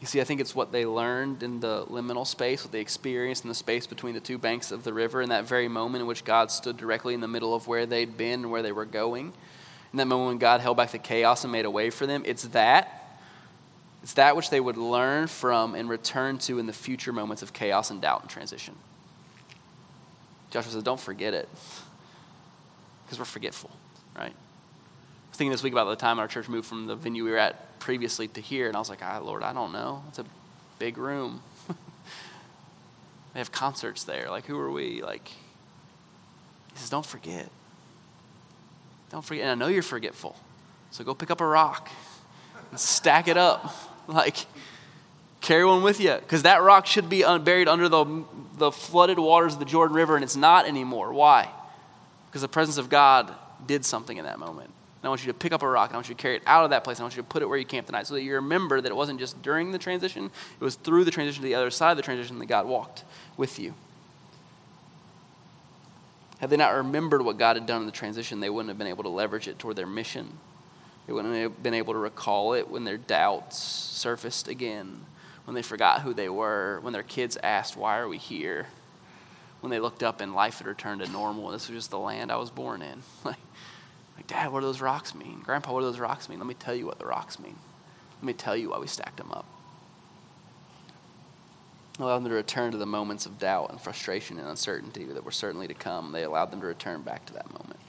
You 0.00 0.08
see, 0.08 0.20
I 0.20 0.24
think 0.24 0.40
it's 0.40 0.52
what 0.52 0.72
they 0.72 0.84
learned 0.84 1.44
in 1.44 1.60
the 1.60 1.86
liminal 1.86 2.26
space, 2.26 2.64
what 2.64 2.72
they 2.72 2.80
experienced 2.80 3.44
in 3.44 3.48
the 3.48 3.54
space 3.54 3.86
between 3.86 4.14
the 4.14 4.20
two 4.20 4.36
banks 4.36 4.72
of 4.72 4.82
the 4.82 4.92
river, 4.92 5.22
in 5.22 5.28
that 5.28 5.44
very 5.44 5.68
moment 5.68 6.02
in 6.02 6.08
which 6.08 6.24
God 6.24 6.50
stood 6.50 6.76
directly 6.76 7.14
in 7.14 7.20
the 7.20 7.28
middle 7.28 7.54
of 7.54 7.68
where 7.68 7.86
they'd 7.86 8.16
been 8.16 8.40
and 8.40 8.50
where 8.50 8.62
they 8.62 8.72
were 8.72 8.84
going. 8.84 9.32
In 9.92 9.98
that 9.98 10.06
moment 10.06 10.28
when 10.28 10.38
God 10.38 10.60
held 10.60 10.76
back 10.76 10.90
the 10.90 10.98
chaos 10.98 11.44
and 11.44 11.52
made 11.52 11.66
a 11.66 11.70
way 11.70 11.90
for 11.90 12.06
them. 12.06 12.24
It's 12.26 12.42
that. 12.48 13.20
It's 14.02 14.14
that 14.14 14.34
which 14.34 14.50
they 14.50 14.58
would 14.58 14.76
learn 14.76 15.28
from 15.28 15.76
and 15.76 15.88
return 15.88 16.38
to 16.38 16.58
in 16.58 16.66
the 16.66 16.72
future 16.72 17.12
moments 17.12 17.42
of 17.42 17.52
chaos 17.52 17.92
and 17.92 18.00
doubt 18.00 18.22
and 18.22 18.30
transition. 18.30 18.74
Joshua 20.50 20.72
says, 20.72 20.82
Don't 20.82 20.98
forget 20.98 21.32
it 21.32 21.48
because 23.12 23.18
we're 23.18 23.24
forgetful, 23.26 23.70
right? 24.16 24.32
I 24.32 25.28
was 25.28 25.36
thinking 25.36 25.50
this 25.50 25.62
week 25.62 25.74
about 25.74 25.84
the 25.84 25.96
time 25.96 26.18
our 26.18 26.26
church 26.26 26.48
moved 26.48 26.66
from 26.66 26.86
the 26.86 26.96
venue 26.96 27.24
we 27.24 27.30
were 27.30 27.36
at 27.36 27.78
previously 27.78 28.26
to 28.28 28.40
here, 28.40 28.68
and 28.68 28.74
I 28.74 28.78
was 28.78 28.88
like, 28.88 29.00
ah, 29.02 29.20
Lord, 29.22 29.42
I 29.42 29.52
don't 29.52 29.70
know. 29.70 30.02
It's 30.08 30.18
a 30.18 30.24
big 30.78 30.96
room. 30.96 31.42
they 33.34 33.40
have 33.40 33.52
concerts 33.52 34.04
there. 34.04 34.30
Like, 34.30 34.46
who 34.46 34.58
are 34.58 34.70
we? 34.70 35.02
Like, 35.02 35.28
he 35.28 36.76
says, 36.76 36.88
don't 36.88 37.04
forget. 37.04 37.50
Don't 39.10 39.22
forget. 39.22 39.42
And 39.42 39.50
I 39.50 39.54
know 39.66 39.70
you're 39.70 39.82
forgetful. 39.82 40.34
So 40.90 41.04
go 41.04 41.12
pick 41.12 41.30
up 41.30 41.42
a 41.42 41.46
rock 41.46 41.90
and 42.70 42.80
stack 42.80 43.28
it 43.28 43.36
up. 43.36 43.74
Like, 44.08 44.46
carry 45.40 45.64
one 45.64 45.84
with 45.84 46.00
you. 46.00 46.14
Because 46.14 46.42
that 46.42 46.60
rock 46.60 46.86
should 46.86 47.08
be 47.08 47.22
buried 47.22 47.68
under 47.68 47.88
the, 47.88 48.24
the 48.56 48.72
flooded 48.72 49.16
waters 49.16 49.52
of 49.52 49.58
the 49.60 49.64
Jordan 49.64 49.94
River, 49.94 50.16
and 50.16 50.24
it's 50.24 50.34
not 50.34 50.66
anymore. 50.66 51.12
Why? 51.12 51.48
Because 52.32 52.40
the 52.40 52.48
presence 52.48 52.78
of 52.78 52.88
God 52.88 53.34
did 53.66 53.84
something 53.84 54.16
in 54.16 54.24
that 54.24 54.38
moment. 54.38 54.68
And 54.68 55.06
I 55.06 55.10
want 55.10 55.20
you 55.20 55.30
to 55.30 55.38
pick 55.38 55.52
up 55.52 55.60
a 55.60 55.68
rock 55.68 55.90
and 55.90 55.96
I 55.96 55.98
want 55.98 56.08
you 56.08 56.14
to 56.14 56.22
carry 56.22 56.36
it 56.36 56.42
out 56.46 56.64
of 56.64 56.70
that 56.70 56.82
place. 56.82 56.98
I 56.98 57.02
want 57.02 57.14
you 57.14 57.22
to 57.22 57.28
put 57.28 57.42
it 57.42 57.46
where 57.46 57.58
you 57.58 57.66
camped 57.66 57.88
tonight 57.88 58.06
so 58.06 58.14
that 58.14 58.22
you 58.22 58.36
remember 58.36 58.80
that 58.80 58.90
it 58.90 58.94
wasn't 58.94 59.20
just 59.20 59.42
during 59.42 59.70
the 59.70 59.78
transition, 59.78 60.30
it 60.58 60.64
was 60.64 60.76
through 60.76 61.04
the 61.04 61.10
transition 61.10 61.42
to 61.42 61.46
the 61.46 61.54
other 61.54 61.70
side 61.70 61.90
of 61.90 61.98
the 61.98 62.02
transition 62.02 62.38
that 62.38 62.46
God 62.46 62.66
walked 62.66 63.04
with 63.36 63.58
you. 63.58 63.74
Had 66.38 66.48
they 66.48 66.56
not 66.56 66.74
remembered 66.74 67.22
what 67.22 67.36
God 67.36 67.56
had 67.56 67.66
done 67.66 67.82
in 67.82 67.86
the 67.86 67.92
transition, 67.92 68.40
they 68.40 68.48
wouldn't 68.48 68.70
have 68.70 68.78
been 68.78 68.86
able 68.86 69.02
to 69.02 69.10
leverage 69.10 69.46
it 69.46 69.58
toward 69.58 69.76
their 69.76 69.86
mission. 69.86 70.38
They 71.06 71.12
wouldn't 71.12 71.34
have 71.34 71.62
been 71.62 71.74
able 71.74 71.92
to 71.92 71.98
recall 71.98 72.54
it 72.54 72.70
when 72.70 72.84
their 72.84 72.96
doubts 72.96 73.58
surfaced 73.58 74.48
again, 74.48 75.04
when 75.44 75.54
they 75.54 75.62
forgot 75.62 76.00
who 76.00 76.14
they 76.14 76.30
were, 76.30 76.78
when 76.80 76.94
their 76.94 77.02
kids 77.02 77.36
asked, 77.42 77.76
Why 77.76 77.98
are 77.98 78.08
we 78.08 78.16
here? 78.16 78.68
When 79.62 79.70
they 79.70 79.80
looked 79.80 80.02
up 80.02 80.20
and 80.20 80.34
life 80.34 80.58
had 80.58 80.66
returned 80.66 81.00
to 81.02 81.10
normal. 81.10 81.50
This 81.50 81.68
was 81.68 81.78
just 81.78 81.90
the 81.90 81.98
land 81.98 82.30
I 82.30 82.36
was 82.36 82.50
born 82.50 82.82
in. 82.82 83.02
Like, 84.14 84.26
Dad, 84.26 84.52
what 84.52 84.60
do 84.60 84.66
those 84.66 84.82
rocks 84.82 85.14
mean? 85.14 85.40
Grandpa, 85.42 85.72
what 85.72 85.80
do 85.80 85.86
those 85.86 85.98
rocks 85.98 86.28
mean? 86.28 86.38
Let 86.38 86.46
me 86.46 86.52
tell 86.52 86.74
you 86.74 86.84
what 86.84 86.98
the 86.98 87.06
rocks 87.06 87.38
mean. 87.38 87.56
Let 88.20 88.26
me 88.26 88.34
tell 88.34 88.54
you 88.54 88.68
why 88.68 88.78
we 88.78 88.86
stacked 88.86 89.16
them 89.16 89.32
up. 89.32 89.46
Allow 91.98 92.18
them 92.18 92.28
to 92.28 92.34
return 92.34 92.72
to 92.72 92.78
the 92.78 92.84
moments 92.84 93.24
of 93.24 93.38
doubt 93.38 93.70
and 93.70 93.80
frustration 93.80 94.38
and 94.38 94.46
uncertainty 94.46 95.04
that 95.04 95.24
were 95.24 95.30
certainly 95.30 95.66
to 95.66 95.74
come. 95.74 96.12
They 96.12 96.24
allowed 96.24 96.50
them 96.50 96.60
to 96.60 96.66
return 96.66 97.00
back 97.00 97.24
to 97.24 97.32
that 97.32 97.50
moment. 97.52 97.80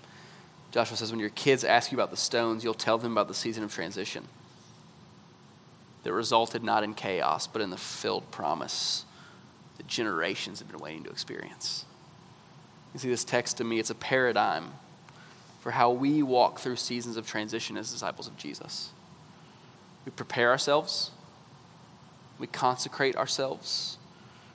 Joshua 0.71 0.97
says, 0.97 1.11
when 1.11 1.19
your 1.19 1.29
kids 1.29 1.63
ask 1.63 1.91
you 1.91 1.97
about 1.97 2.09
the 2.09 2.17
stones, 2.17 2.63
you'll 2.63 2.73
tell 2.73 2.97
them 2.97 3.11
about 3.11 3.27
the 3.27 3.33
season 3.33 3.63
of 3.63 3.73
transition 3.73 4.27
that 6.03 6.13
resulted 6.13 6.63
not 6.63 6.83
in 6.83 6.93
chaos, 6.93 7.47
but 7.47 7.61
in 7.61 7.69
the 7.69 7.77
filled 7.77 8.31
promise 8.31 9.05
that 9.77 9.87
generations 9.87 10.59
have 10.59 10.69
been 10.69 10.79
waiting 10.79 11.03
to 11.03 11.09
experience. 11.09 11.85
You 12.93 12.99
see, 12.99 13.09
this 13.09 13.23
text 13.23 13.57
to 13.57 13.63
me, 13.63 13.79
it's 13.79 13.89
a 13.89 13.95
paradigm 13.95 14.73
for 15.61 15.71
how 15.71 15.91
we 15.91 16.21
walk 16.21 16.59
through 16.59 16.75
seasons 16.75 17.17
of 17.17 17.25
transition 17.25 17.77
as 17.77 17.91
disciples 17.91 18.27
of 18.27 18.37
Jesus. 18.37 18.89
We 20.05 20.11
prepare 20.11 20.49
ourselves, 20.49 21.11
we 22.37 22.47
consecrate 22.47 23.15
ourselves, 23.15 23.97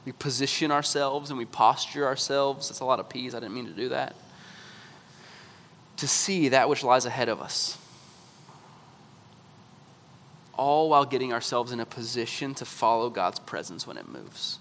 we 0.04 0.12
position 0.12 0.70
ourselves, 0.70 1.30
and 1.30 1.38
we 1.38 1.46
posture 1.46 2.06
ourselves. 2.06 2.68
That's 2.68 2.80
a 2.80 2.84
lot 2.84 3.00
of 3.00 3.08
P's, 3.08 3.34
I 3.34 3.40
didn't 3.40 3.54
mean 3.54 3.66
to 3.66 3.72
do 3.72 3.88
that. 3.88 4.14
To 5.96 6.06
see 6.06 6.50
that 6.50 6.68
which 6.68 6.84
lies 6.84 7.06
ahead 7.06 7.28
of 7.28 7.40
us. 7.40 7.78
All 10.56 10.90
while 10.90 11.04
getting 11.04 11.32
ourselves 11.32 11.72
in 11.72 11.80
a 11.80 11.86
position 11.86 12.54
to 12.56 12.64
follow 12.64 13.10
God's 13.10 13.38
presence 13.38 13.86
when 13.86 13.96
it 13.96 14.08
moves. 14.08 14.58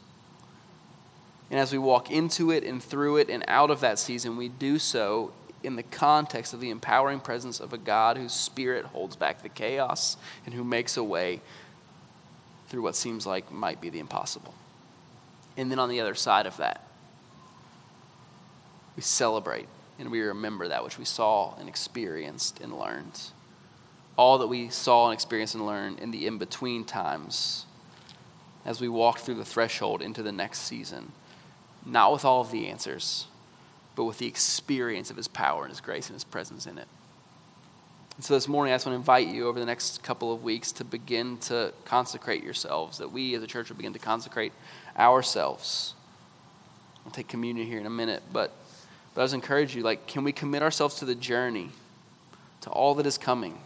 And 1.50 1.60
as 1.60 1.72
we 1.72 1.78
walk 1.78 2.12
into 2.12 2.52
it 2.52 2.64
and 2.64 2.84
through 2.84 3.18
it 3.18 3.30
and 3.30 3.44
out 3.48 3.72
of 3.72 3.80
that 3.80 4.00
season, 4.00 4.36
we 4.36 4.50
do 4.50 4.80
so 4.80 5.32
in 5.64 5.76
the 5.76 5.84
context 5.84 6.54
of 6.54 6.60
the 6.60 6.70
empowering 6.70 7.20
presence 7.20 7.60
of 7.60 7.74
a 7.74 7.78
God 7.78 8.18
whose 8.18 8.34
spirit 8.34 8.86
holds 8.86 9.16
back 9.16 9.42
the 9.42 9.50
chaos 9.50 10.18
and 10.46 10.54
who 10.54 10.64
makes 10.64 10.98
a 10.98 11.04
way 11.04 11.42
through 12.68 12.82
what 12.82 12.96
seems 12.96 13.26
like 13.26 13.52
might 13.52 13.80
be 13.80 13.90
the 13.90 14.00
impossible. 14.00 14.54
And 15.56 15.72
then 15.72 15.80
on 15.80 15.90
the 15.90 16.02
other 16.02 16.16
side 16.16 16.46
of 16.46 16.58
that, 16.58 16.84
we 18.96 19.02
celebrate 19.02 19.68
and 20.00 20.12
we 20.12 20.22
remember 20.22 20.68
that 20.68 20.84
which 20.84 21.00
we 21.00 21.06
saw 21.06 21.56
and 21.58 21.68
experienced 21.68 22.60
and 22.60 22.78
learned. 22.78 23.20
All 24.16 24.38
that 24.40 24.48
we 24.48 24.70
saw 24.70 25.06
and 25.06 25.14
experienced 25.14 25.56
and 25.56 25.66
learned 25.66 26.00
in 26.00 26.12
the 26.12 26.28
in 26.28 26.38
between 26.38 26.84
times 26.84 27.66
as 28.66 28.82
we 28.82 28.90
walked 28.90 29.22
through 29.22 29.36
the 29.36 29.46
threshold 29.46 30.02
into 30.02 30.22
the 30.22 30.32
next 30.32 30.60
season 30.60 31.14
not 31.88 32.12
with 32.12 32.26
all 32.26 32.41
of 32.41 32.52
the 32.52 32.67
answers, 32.67 33.26
but 33.95 34.04
with 34.04 34.17
the 34.19 34.28
experience 34.28 35.10
of 35.10 35.17
His 35.17 35.28
power 35.28 35.63
and 35.63 35.71
His 35.71 35.82
grace 35.82 36.08
and 36.08 36.15
His 36.15 36.23
presence 36.23 36.67
in 36.67 36.78
it. 36.78 36.88
And 38.15 38.26
so 38.26 38.34
this 38.34 38.47
morning, 38.47 38.73
I 38.73 38.76
just 38.76 38.86
want 38.86 38.95
to 38.95 39.00
invite 39.00 39.28
you 39.28 39.47
over 39.47 39.60
the 39.60 39.65
next 39.65 40.02
couple 40.02 40.34
of 40.34 40.43
weeks 40.43 40.71
to 40.73 40.84
begin 40.84 41.38
to 41.39 41.71
consecrate 41.86 42.43
yourselves, 42.43 42.97
that 42.97 43.12
we 43.12 43.36
as 43.36 43.43
a 43.43 43.47
church 43.47 43.69
will 43.69 43.78
begin 43.78 43.93
to 43.93 44.00
consecrate 44.00 44.54
ourselves. 44.97 45.93
I'll 47.06 47.12
take 47.12 47.28
communion 47.28 47.67
here 47.67 47.80
in 47.80 47.86
a 47.86 47.91
minute, 47.91 48.23
but, 48.34 48.52
but 49.13 49.21
I 49.21 49.23
just 49.23 49.36
encourage 49.36 49.76
you, 49.76 49.84
like, 49.84 50.08
can 50.08 50.23
we 50.23 50.32
commit 50.32 50.63
ourselves 50.63 50.95
to 50.95 51.06
the 51.06 51.15
journey, 51.15 51.69
to 52.62 52.69
all 52.71 52.95
that 52.95 53.06
is 53.06 53.17
coming, 53.17 53.60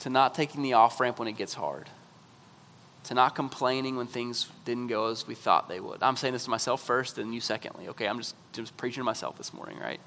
to 0.00 0.10
not 0.10 0.34
taking 0.34 0.62
the 0.62 0.74
off 0.74 1.00
ramp 1.00 1.18
when 1.18 1.26
it 1.26 1.36
gets 1.36 1.54
hard? 1.54 1.88
To 3.04 3.14
not 3.14 3.34
complaining 3.34 3.96
when 3.96 4.06
things 4.06 4.48
didn't 4.64 4.86
go 4.86 5.08
as 5.08 5.26
we 5.26 5.34
thought 5.34 5.68
they 5.68 5.80
would. 5.80 6.02
I'm 6.02 6.16
saying 6.16 6.32
this 6.32 6.44
to 6.44 6.50
myself 6.50 6.82
first 6.82 7.18
and 7.18 7.34
you 7.34 7.40
secondly, 7.40 7.88
okay? 7.88 8.08
I'm 8.08 8.18
just, 8.18 8.34
just 8.52 8.76
preaching 8.76 9.00
to 9.00 9.04
myself 9.04 9.36
this 9.36 9.52
morning, 9.52 9.78
right? 9.78 10.00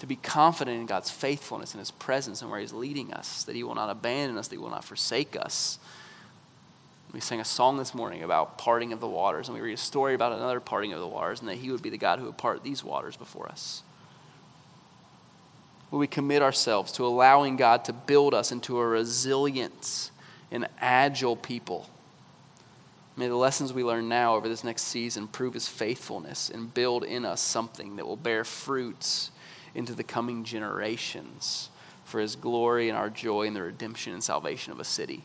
to 0.00 0.06
be 0.06 0.16
confident 0.16 0.80
in 0.80 0.86
God's 0.86 1.10
faithfulness 1.10 1.72
and 1.72 1.78
His 1.78 1.90
presence 1.90 2.42
and 2.42 2.50
where 2.50 2.58
He's 2.58 2.72
leading 2.72 3.12
us, 3.12 3.44
that 3.44 3.54
He 3.54 3.62
will 3.62 3.74
not 3.74 3.90
abandon 3.90 4.36
us, 4.36 4.48
that 4.48 4.56
He 4.56 4.58
will 4.58 4.70
not 4.70 4.84
forsake 4.84 5.36
us. 5.36 5.78
We 7.12 7.20
sang 7.20 7.40
a 7.40 7.44
song 7.44 7.76
this 7.76 7.94
morning 7.94 8.22
about 8.22 8.56
parting 8.56 8.92
of 8.92 9.00
the 9.00 9.06
waters, 9.06 9.48
and 9.48 9.54
we 9.54 9.60
read 9.60 9.74
a 9.74 9.76
story 9.76 10.14
about 10.14 10.32
another 10.32 10.58
parting 10.58 10.92
of 10.92 11.00
the 11.00 11.06
waters, 11.06 11.40
and 11.40 11.48
that 11.50 11.58
He 11.58 11.70
would 11.70 11.82
be 11.82 11.90
the 11.90 11.98
God 11.98 12.18
who 12.18 12.24
would 12.26 12.38
part 12.38 12.64
these 12.64 12.82
waters 12.82 13.16
before 13.16 13.48
us. 13.48 13.82
Will 15.90 15.98
we 15.98 16.06
commit 16.06 16.40
ourselves 16.40 16.92
to 16.92 17.04
allowing 17.04 17.56
God 17.56 17.84
to 17.84 17.92
build 17.92 18.32
us 18.32 18.52
into 18.52 18.78
a 18.78 18.86
resilient 18.86 20.10
and 20.50 20.68
agile 20.80 21.36
people? 21.36 21.88
May 23.16 23.28
the 23.28 23.36
lessons 23.36 23.72
we 23.72 23.84
learn 23.84 24.08
now 24.08 24.34
over 24.36 24.48
this 24.48 24.64
next 24.64 24.82
season 24.82 25.28
prove 25.28 25.54
His 25.54 25.68
faithfulness 25.68 26.48
and 26.48 26.72
build 26.72 27.04
in 27.04 27.24
us 27.24 27.40
something 27.40 27.96
that 27.96 28.06
will 28.06 28.16
bear 28.16 28.44
fruits 28.44 29.30
into 29.74 29.94
the 29.94 30.02
coming 30.02 30.44
generations 30.44 31.68
for 32.04 32.20
His 32.20 32.36
glory 32.36 32.88
and 32.88 32.96
our 32.96 33.10
joy 33.10 33.42
in 33.42 33.54
the 33.54 33.62
redemption 33.62 34.12
and 34.12 34.24
salvation 34.24 34.72
of 34.72 34.80
a 34.80 34.84
city. 34.84 35.24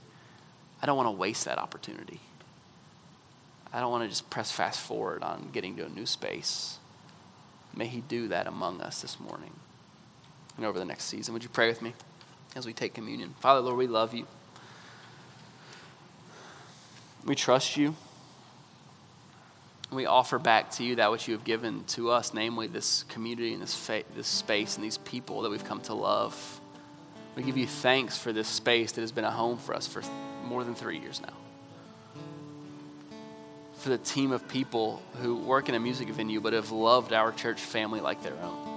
I 0.81 0.85
don't 0.85 0.97
want 0.97 1.07
to 1.07 1.11
waste 1.11 1.45
that 1.45 1.57
opportunity. 1.57 2.19
I 3.71 3.79
don't 3.79 3.91
want 3.91 4.03
to 4.03 4.09
just 4.09 4.29
press 4.29 4.51
fast 4.51 4.79
forward 4.79 5.23
on 5.23 5.49
getting 5.51 5.75
to 5.77 5.85
a 5.85 5.89
new 5.89 6.05
space. 6.05 6.79
May 7.75 7.87
He 7.87 8.01
do 8.01 8.27
that 8.29 8.47
among 8.47 8.81
us 8.81 9.01
this 9.01 9.19
morning 9.19 9.51
and 10.57 10.65
over 10.65 10.79
the 10.79 10.85
next 10.85 11.05
season. 11.05 11.33
Would 11.33 11.43
you 11.43 11.49
pray 11.49 11.67
with 11.67 11.81
me 11.81 11.93
as 12.55 12.65
we 12.65 12.73
take 12.73 12.93
communion? 12.93 13.35
Father, 13.39 13.61
Lord, 13.61 13.77
we 13.77 13.87
love 13.87 14.13
you. 14.13 14.27
We 17.25 17.35
trust 17.35 17.75
you. 17.75 17.95
We 19.91 20.05
offer 20.05 20.37
back 20.39 20.71
to 20.71 20.83
you 20.83 20.95
that 20.95 21.11
which 21.11 21.27
you 21.27 21.33
have 21.33 21.43
given 21.43 21.83
to 21.89 22.11
us, 22.11 22.33
namely 22.33 22.67
this 22.67 23.03
community 23.03 23.53
and 23.53 23.61
this, 23.61 23.75
fa- 23.75 24.03
this 24.15 24.27
space 24.27 24.75
and 24.75 24.83
these 24.83 24.97
people 24.97 25.41
that 25.41 25.49
we've 25.49 25.63
come 25.63 25.81
to 25.81 25.93
love. 25.93 26.61
We 27.35 27.43
give 27.43 27.57
you 27.57 27.67
thanks 27.67 28.17
for 28.17 28.31
this 28.31 28.47
space 28.47 28.93
that 28.93 29.01
has 29.01 29.11
been 29.11 29.25
a 29.25 29.31
home 29.31 29.57
for 29.57 29.75
us 29.75 29.87
for 29.87 30.01
more 30.43 30.63
than 30.63 30.75
three 30.75 30.99
years 30.99 31.21
now. 31.21 31.33
For 33.79 33.89
the 33.89 33.97
team 33.97 34.31
of 34.31 34.47
people 34.47 35.01
who 35.21 35.35
work 35.35 35.69
in 35.69 35.75
a 35.75 35.79
music 35.79 36.09
venue 36.09 36.41
but 36.41 36.53
have 36.53 36.71
loved 36.71 37.13
our 37.13 37.31
church 37.31 37.61
family 37.61 38.01
like 38.01 38.23
their 38.23 38.37
own. 38.41 38.74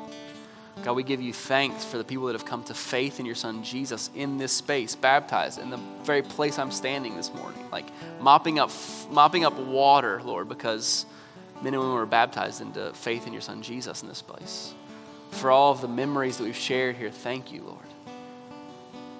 God, 0.88 0.96
we 0.96 1.02
give 1.02 1.20
you 1.20 1.34
thanks 1.34 1.84
for 1.84 1.98
the 1.98 2.04
people 2.04 2.28
that 2.28 2.32
have 2.32 2.46
come 2.46 2.64
to 2.64 2.72
faith 2.72 3.20
in 3.20 3.26
your 3.26 3.34
son 3.34 3.62
Jesus 3.62 4.08
in 4.14 4.38
this 4.38 4.54
space, 4.54 4.96
baptized 4.96 5.58
in 5.58 5.68
the 5.68 5.76
very 6.02 6.22
place 6.22 6.58
I'm 6.58 6.70
standing 6.70 7.14
this 7.14 7.30
morning, 7.34 7.62
like 7.70 7.84
mopping 8.22 8.58
up, 8.58 8.70
mopping 9.10 9.44
up 9.44 9.52
water, 9.58 10.22
Lord, 10.24 10.48
because 10.48 11.04
men 11.56 11.74
and 11.74 11.82
women 11.82 11.94
were 11.94 12.06
baptized 12.06 12.62
into 12.62 12.90
faith 12.94 13.26
in 13.26 13.34
your 13.34 13.42
son 13.42 13.60
Jesus 13.60 14.00
in 14.00 14.08
this 14.08 14.22
place. 14.22 14.72
For 15.32 15.50
all 15.50 15.72
of 15.72 15.82
the 15.82 15.88
memories 15.88 16.38
that 16.38 16.44
we've 16.44 16.56
shared 16.56 16.96
here, 16.96 17.10
thank 17.10 17.52
you, 17.52 17.64
Lord. 17.64 17.84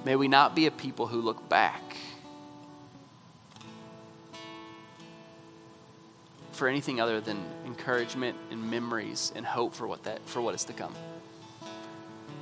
May 0.07 0.17
we 0.17 0.27
not 0.27 0.57
be 0.57 0.65
a 0.65 0.71
people 0.71 1.07
who 1.07 1.21
look 1.21 1.51
back 1.51 1.83
for 6.53 6.67
anything 6.67 6.99
other 6.99 7.21
than 7.21 7.37
encouragement 7.67 8.39
and 8.51 8.71
memories 8.71 9.35
and 9.37 9.45
hope 9.45 9.75
for 9.75 9.87
what 9.87 10.05
that 10.05 10.27
for 10.27 10.41
what 10.41 10.55
is 10.55 10.65
to 10.65 10.73
come. 10.73 10.95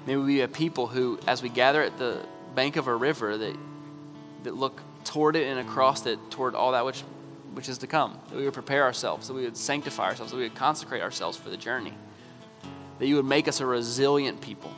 May 0.07 0.14
we 0.14 0.27
be 0.27 0.40
a 0.42 0.49
people 0.49 0.87
who, 0.87 1.19
as 1.27 1.42
we 1.42 1.49
gather 1.49 1.83
at 1.83 1.99
the 1.99 2.25
bank 2.55 2.77
of 2.77 2.87
a 2.87 2.95
river, 2.95 3.37
that, 3.37 3.57
that 4.45 4.55
look 4.55 4.81
toward 5.03 5.35
it 5.35 5.49
and 5.49 5.59
across 5.59 6.07
it, 6.07 6.19
toward 6.31 6.55
all 6.55 6.73
that 6.73 6.85
which, 6.85 7.01
which 7.55 7.69
is 7.69 7.79
to 7.79 7.88
come. 7.88 8.16
That 8.29 8.37
we 8.37 8.45
would 8.45 8.55
prepare 8.55 8.85
ourselves, 8.85 9.27
that 9.27 9.35
we 9.35 9.42
would 9.42 9.57
sanctify 9.57 10.05
ourselves, 10.05 10.31
that 10.31 10.38
we 10.38 10.45
would 10.45 10.55
consecrate 10.55 11.03
ourselves 11.03 11.37
for 11.37 11.51
the 11.51 11.57
journey. 11.57 11.92
That 13.01 13.09
you 13.09 13.16
would 13.16 13.25
make 13.25 13.49
us 13.49 13.61
a 13.61 13.66
resilient 13.66 14.40
people, 14.40 14.73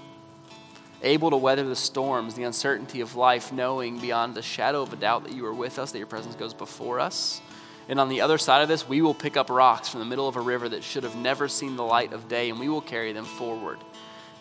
able 1.03 1.31
to 1.31 1.37
weather 1.37 1.65
the 1.65 1.77
storms, 1.77 2.35
the 2.35 2.45
uncertainty 2.45 3.03
of 3.03 3.15
life, 3.15 3.53
knowing 3.53 3.99
beyond 3.99 4.35
the 4.35 4.43
shadow 4.43 4.81
of 4.81 4.95
a 4.95 4.97
doubt 4.97 5.25
that 5.25 5.35
you 5.35 5.45
are 5.45 5.55
with 5.55 5.79
us, 5.79 5.93
that 5.93 5.99
your 5.99 6.07
presence 6.07 6.37
goes 6.37 6.55
before 6.55 7.01
us. 7.01 7.43
And 7.91 8.01
on 8.01 8.09
the 8.09 8.23
other 8.23 8.39
side 8.39 8.63
of 8.63 8.69
this, 8.69 8.89
we 8.89 9.03
will 9.03 9.15
pick 9.15 9.37
up 9.37 9.51
rocks 9.51 9.91
from 9.91 10.01
the 10.01 10.07
middle 10.07 10.27
of 10.27 10.37
a 10.37 10.41
river 10.41 10.71
that 10.71 10.83
should 10.83 11.05
have 11.05 11.17
never 11.17 11.49
seen 11.49 11.77
the 11.77 11.85
light 11.85 12.15
of 12.15 12.29
day, 12.29 12.49
and 12.49 12.59
we 12.59 12.71
will 12.71 12.81
carry 12.81 13.13
them 13.13 13.27
forward 13.27 13.79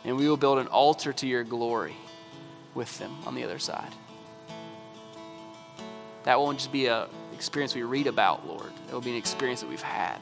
and 0.07 0.15
we 0.15 0.27
will 0.29 0.37
build 0.37 0.57
an 0.57 0.67
altar 0.67 1.11
to 1.11 1.27
your 1.27 1.43
glory 1.43 1.95
with 2.73 2.97
them 2.97 3.13
on 3.25 3.35
the 3.35 3.43
other 3.43 3.59
side. 3.59 3.91
That 6.23 6.39
won't 6.39 6.59
just 6.59 6.71
be 6.71 6.87
an 6.87 7.07
experience 7.33 7.75
we 7.75 7.83
read 7.83 8.07
about, 8.07 8.47
Lord. 8.47 8.71
It 8.87 8.93
will 8.93 9.01
be 9.01 9.11
an 9.11 9.17
experience 9.17 9.59
that 9.61 9.69
we've 9.69 9.81
had. 9.81 10.19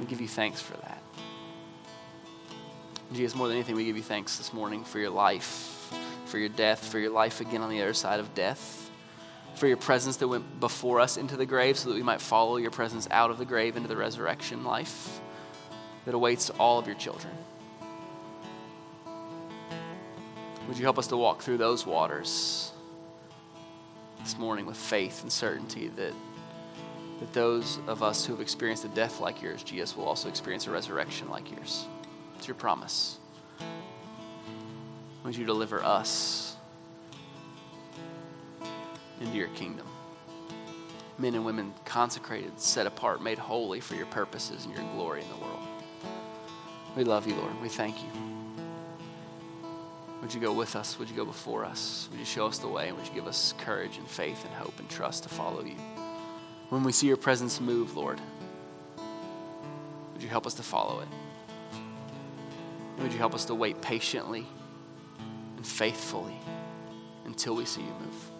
We 0.00 0.06
give 0.06 0.22
you 0.22 0.28
thanks 0.28 0.62
for 0.62 0.78
that. 0.78 1.02
Jesus, 3.12 3.36
more 3.36 3.48
than 3.48 3.56
anything, 3.56 3.76
we 3.76 3.84
give 3.84 3.96
you 3.98 4.02
thanks 4.02 4.38
this 4.38 4.54
morning 4.54 4.82
for 4.82 4.98
your 4.98 5.10
life, 5.10 5.92
for 6.24 6.38
your 6.38 6.48
death, 6.48 6.86
for 6.86 6.98
your 6.98 7.10
life 7.10 7.42
again 7.42 7.60
on 7.60 7.68
the 7.68 7.82
other 7.82 7.94
side 7.94 8.18
of 8.18 8.34
death, 8.34 8.90
for 9.56 9.66
your 9.66 9.76
presence 9.76 10.16
that 10.18 10.28
went 10.28 10.58
before 10.58 11.00
us 11.00 11.18
into 11.18 11.36
the 11.36 11.46
grave 11.46 11.76
so 11.76 11.90
that 11.90 11.96
we 11.96 12.02
might 12.02 12.20
follow 12.20 12.56
your 12.56 12.70
presence 12.70 13.08
out 13.10 13.30
of 13.30 13.36
the 13.36 13.44
grave 13.44 13.76
into 13.76 13.88
the 13.88 13.96
resurrection 13.96 14.64
life 14.64 15.20
that 16.06 16.14
awaits 16.14 16.48
all 16.50 16.78
of 16.78 16.86
your 16.86 16.96
children. 16.96 17.34
Would 20.68 20.76
you 20.76 20.84
help 20.84 20.98
us 20.98 21.06
to 21.06 21.16
walk 21.16 21.40
through 21.40 21.56
those 21.56 21.86
waters 21.86 22.72
this 24.20 24.36
morning 24.36 24.66
with 24.66 24.76
faith 24.76 25.22
and 25.22 25.32
certainty 25.32 25.88
that, 25.88 26.12
that 27.20 27.32
those 27.32 27.78
of 27.86 28.02
us 28.02 28.26
who 28.26 28.34
have 28.34 28.42
experienced 28.42 28.84
a 28.84 28.88
death 28.88 29.18
like 29.18 29.40
yours, 29.40 29.62
Jesus, 29.62 29.96
will 29.96 30.04
also 30.04 30.28
experience 30.28 30.66
a 30.66 30.70
resurrection 30.70 31.30
like 31.30 31.50
yours? 31.50 31.86
It's 32.36 32.46
your 32.46 32.54
promise. 32.54 33.18
Would 35.24 35.34
you 35.34 35.46
deliver 35.46 35.82
us 35.82 36.54
into 39.22 39.38
your 39.38 39.48
kingdom? 39.48 39.86
Men 41.18 41.34
and 41.34 41.46
women 41.46 41.72
consecrated, 41.86 42.60
set 42.60 42.86
apart, 42.86 43.22
made 43.22 43.38
holy 43.38 43.80
for 43.80 43.94
your 43.94 44.06
purposes 44.06 44.66
and 44.66 44.74
your 44.74 44.84
glory 44.92 45.22
in 45.22 45.28
the 45.30 45.36
world. 45.36 45.66
We 46.94 47.04
love 47.04 47.26
you, 47.26 47.36
Lord. 47.36 47.58
We 47.62 47.70
thank 47.70 47.96
you. 48.02 48.37
Would 50.20 50.34
you 50.34 50.40
go 50.40 50.52
with 50.52 50.74
us? 50.74 50.98
Would 50.98 51.08
you 51.08 51.16
go 51.16 51.24
before 51.24 51.64
us? 51.64 52.08
Would 52.10 52.18
you 52.18 52.26
show 52.26 52.46
us 52.46 52.58
the 52.58 52.68
way? 52.68 52.90
Would 52.92 53.06
you 53.06 53.14
give 53.14 53.26
us 53.26 53.54
courage 53.58 53.98
and 53.98 54.08
faith 54.08 54.44
and 54.44 54.52
hope 54.54 54.78
and 54.78 54.88
trust 54.90 55.22
to 55.22 55.28
follow 55.28 55.62
you? 55.62 55.76
When 56.70 56.82
we 56.82 56.92
see 56.92 57.06
your 57.06 57.16
presence 57.16 57.60
move, 57.60 57.96
Lord, 57.96 58.20
would 60.12 60.22
you 60.22 60.28
help 60.28 60.46
us 60.46 60.54
to 60.54 60.62
follow 60.62 61.00
it? 61.00 61.08
Would 63.00 63.12
you 63.12 63.18
help 63.18 63.34
us 63.34 63.44
to 63.46 63.54
wait 63.54 63.80
patiently 63.80 64.44
and 65.56 65.66
faithfully 65.66 66.36
until 67.24 67.54
we 67.54 67.64
see 67.64 67.82
you 67.82 67.94
move? 68.00 68.30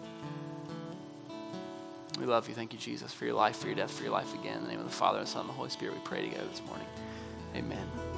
We 2.19 2.25
love 2.25 2.49
you. 2.49 2.53
Thank 2.53 2.73
you, 2.73 2.79
Jesus, 2.79 3.13
for 3.13 3.23
your 3.23 3.35
life, 3.35 3.55
for 3.55 3.67
your 3.67 3.77
death, 3.77 3.91
for 3.91 4.03
your 4.03 4.11
life 4.11 4.33
again. 4.33 4.57
In 4.57 4.63
the 4.63 4.69
name 4.69 4.79
of 4.79 4.85
the 4.85 4.91
Father, 4.91 5.19
and 5.19 5.27
the 5.27 5.31
Son, 5.31 5.41
and 5.41 5.49
the 5.49 5.53
Holy 5.53 5.69
Spirit, 5.69 5.95
we 5.95 6.01
pray 6.01 6.21
together 6.21 6.47
this 6.51 6.61
morning. 6.67 6.87
Amen. 7.55 8.08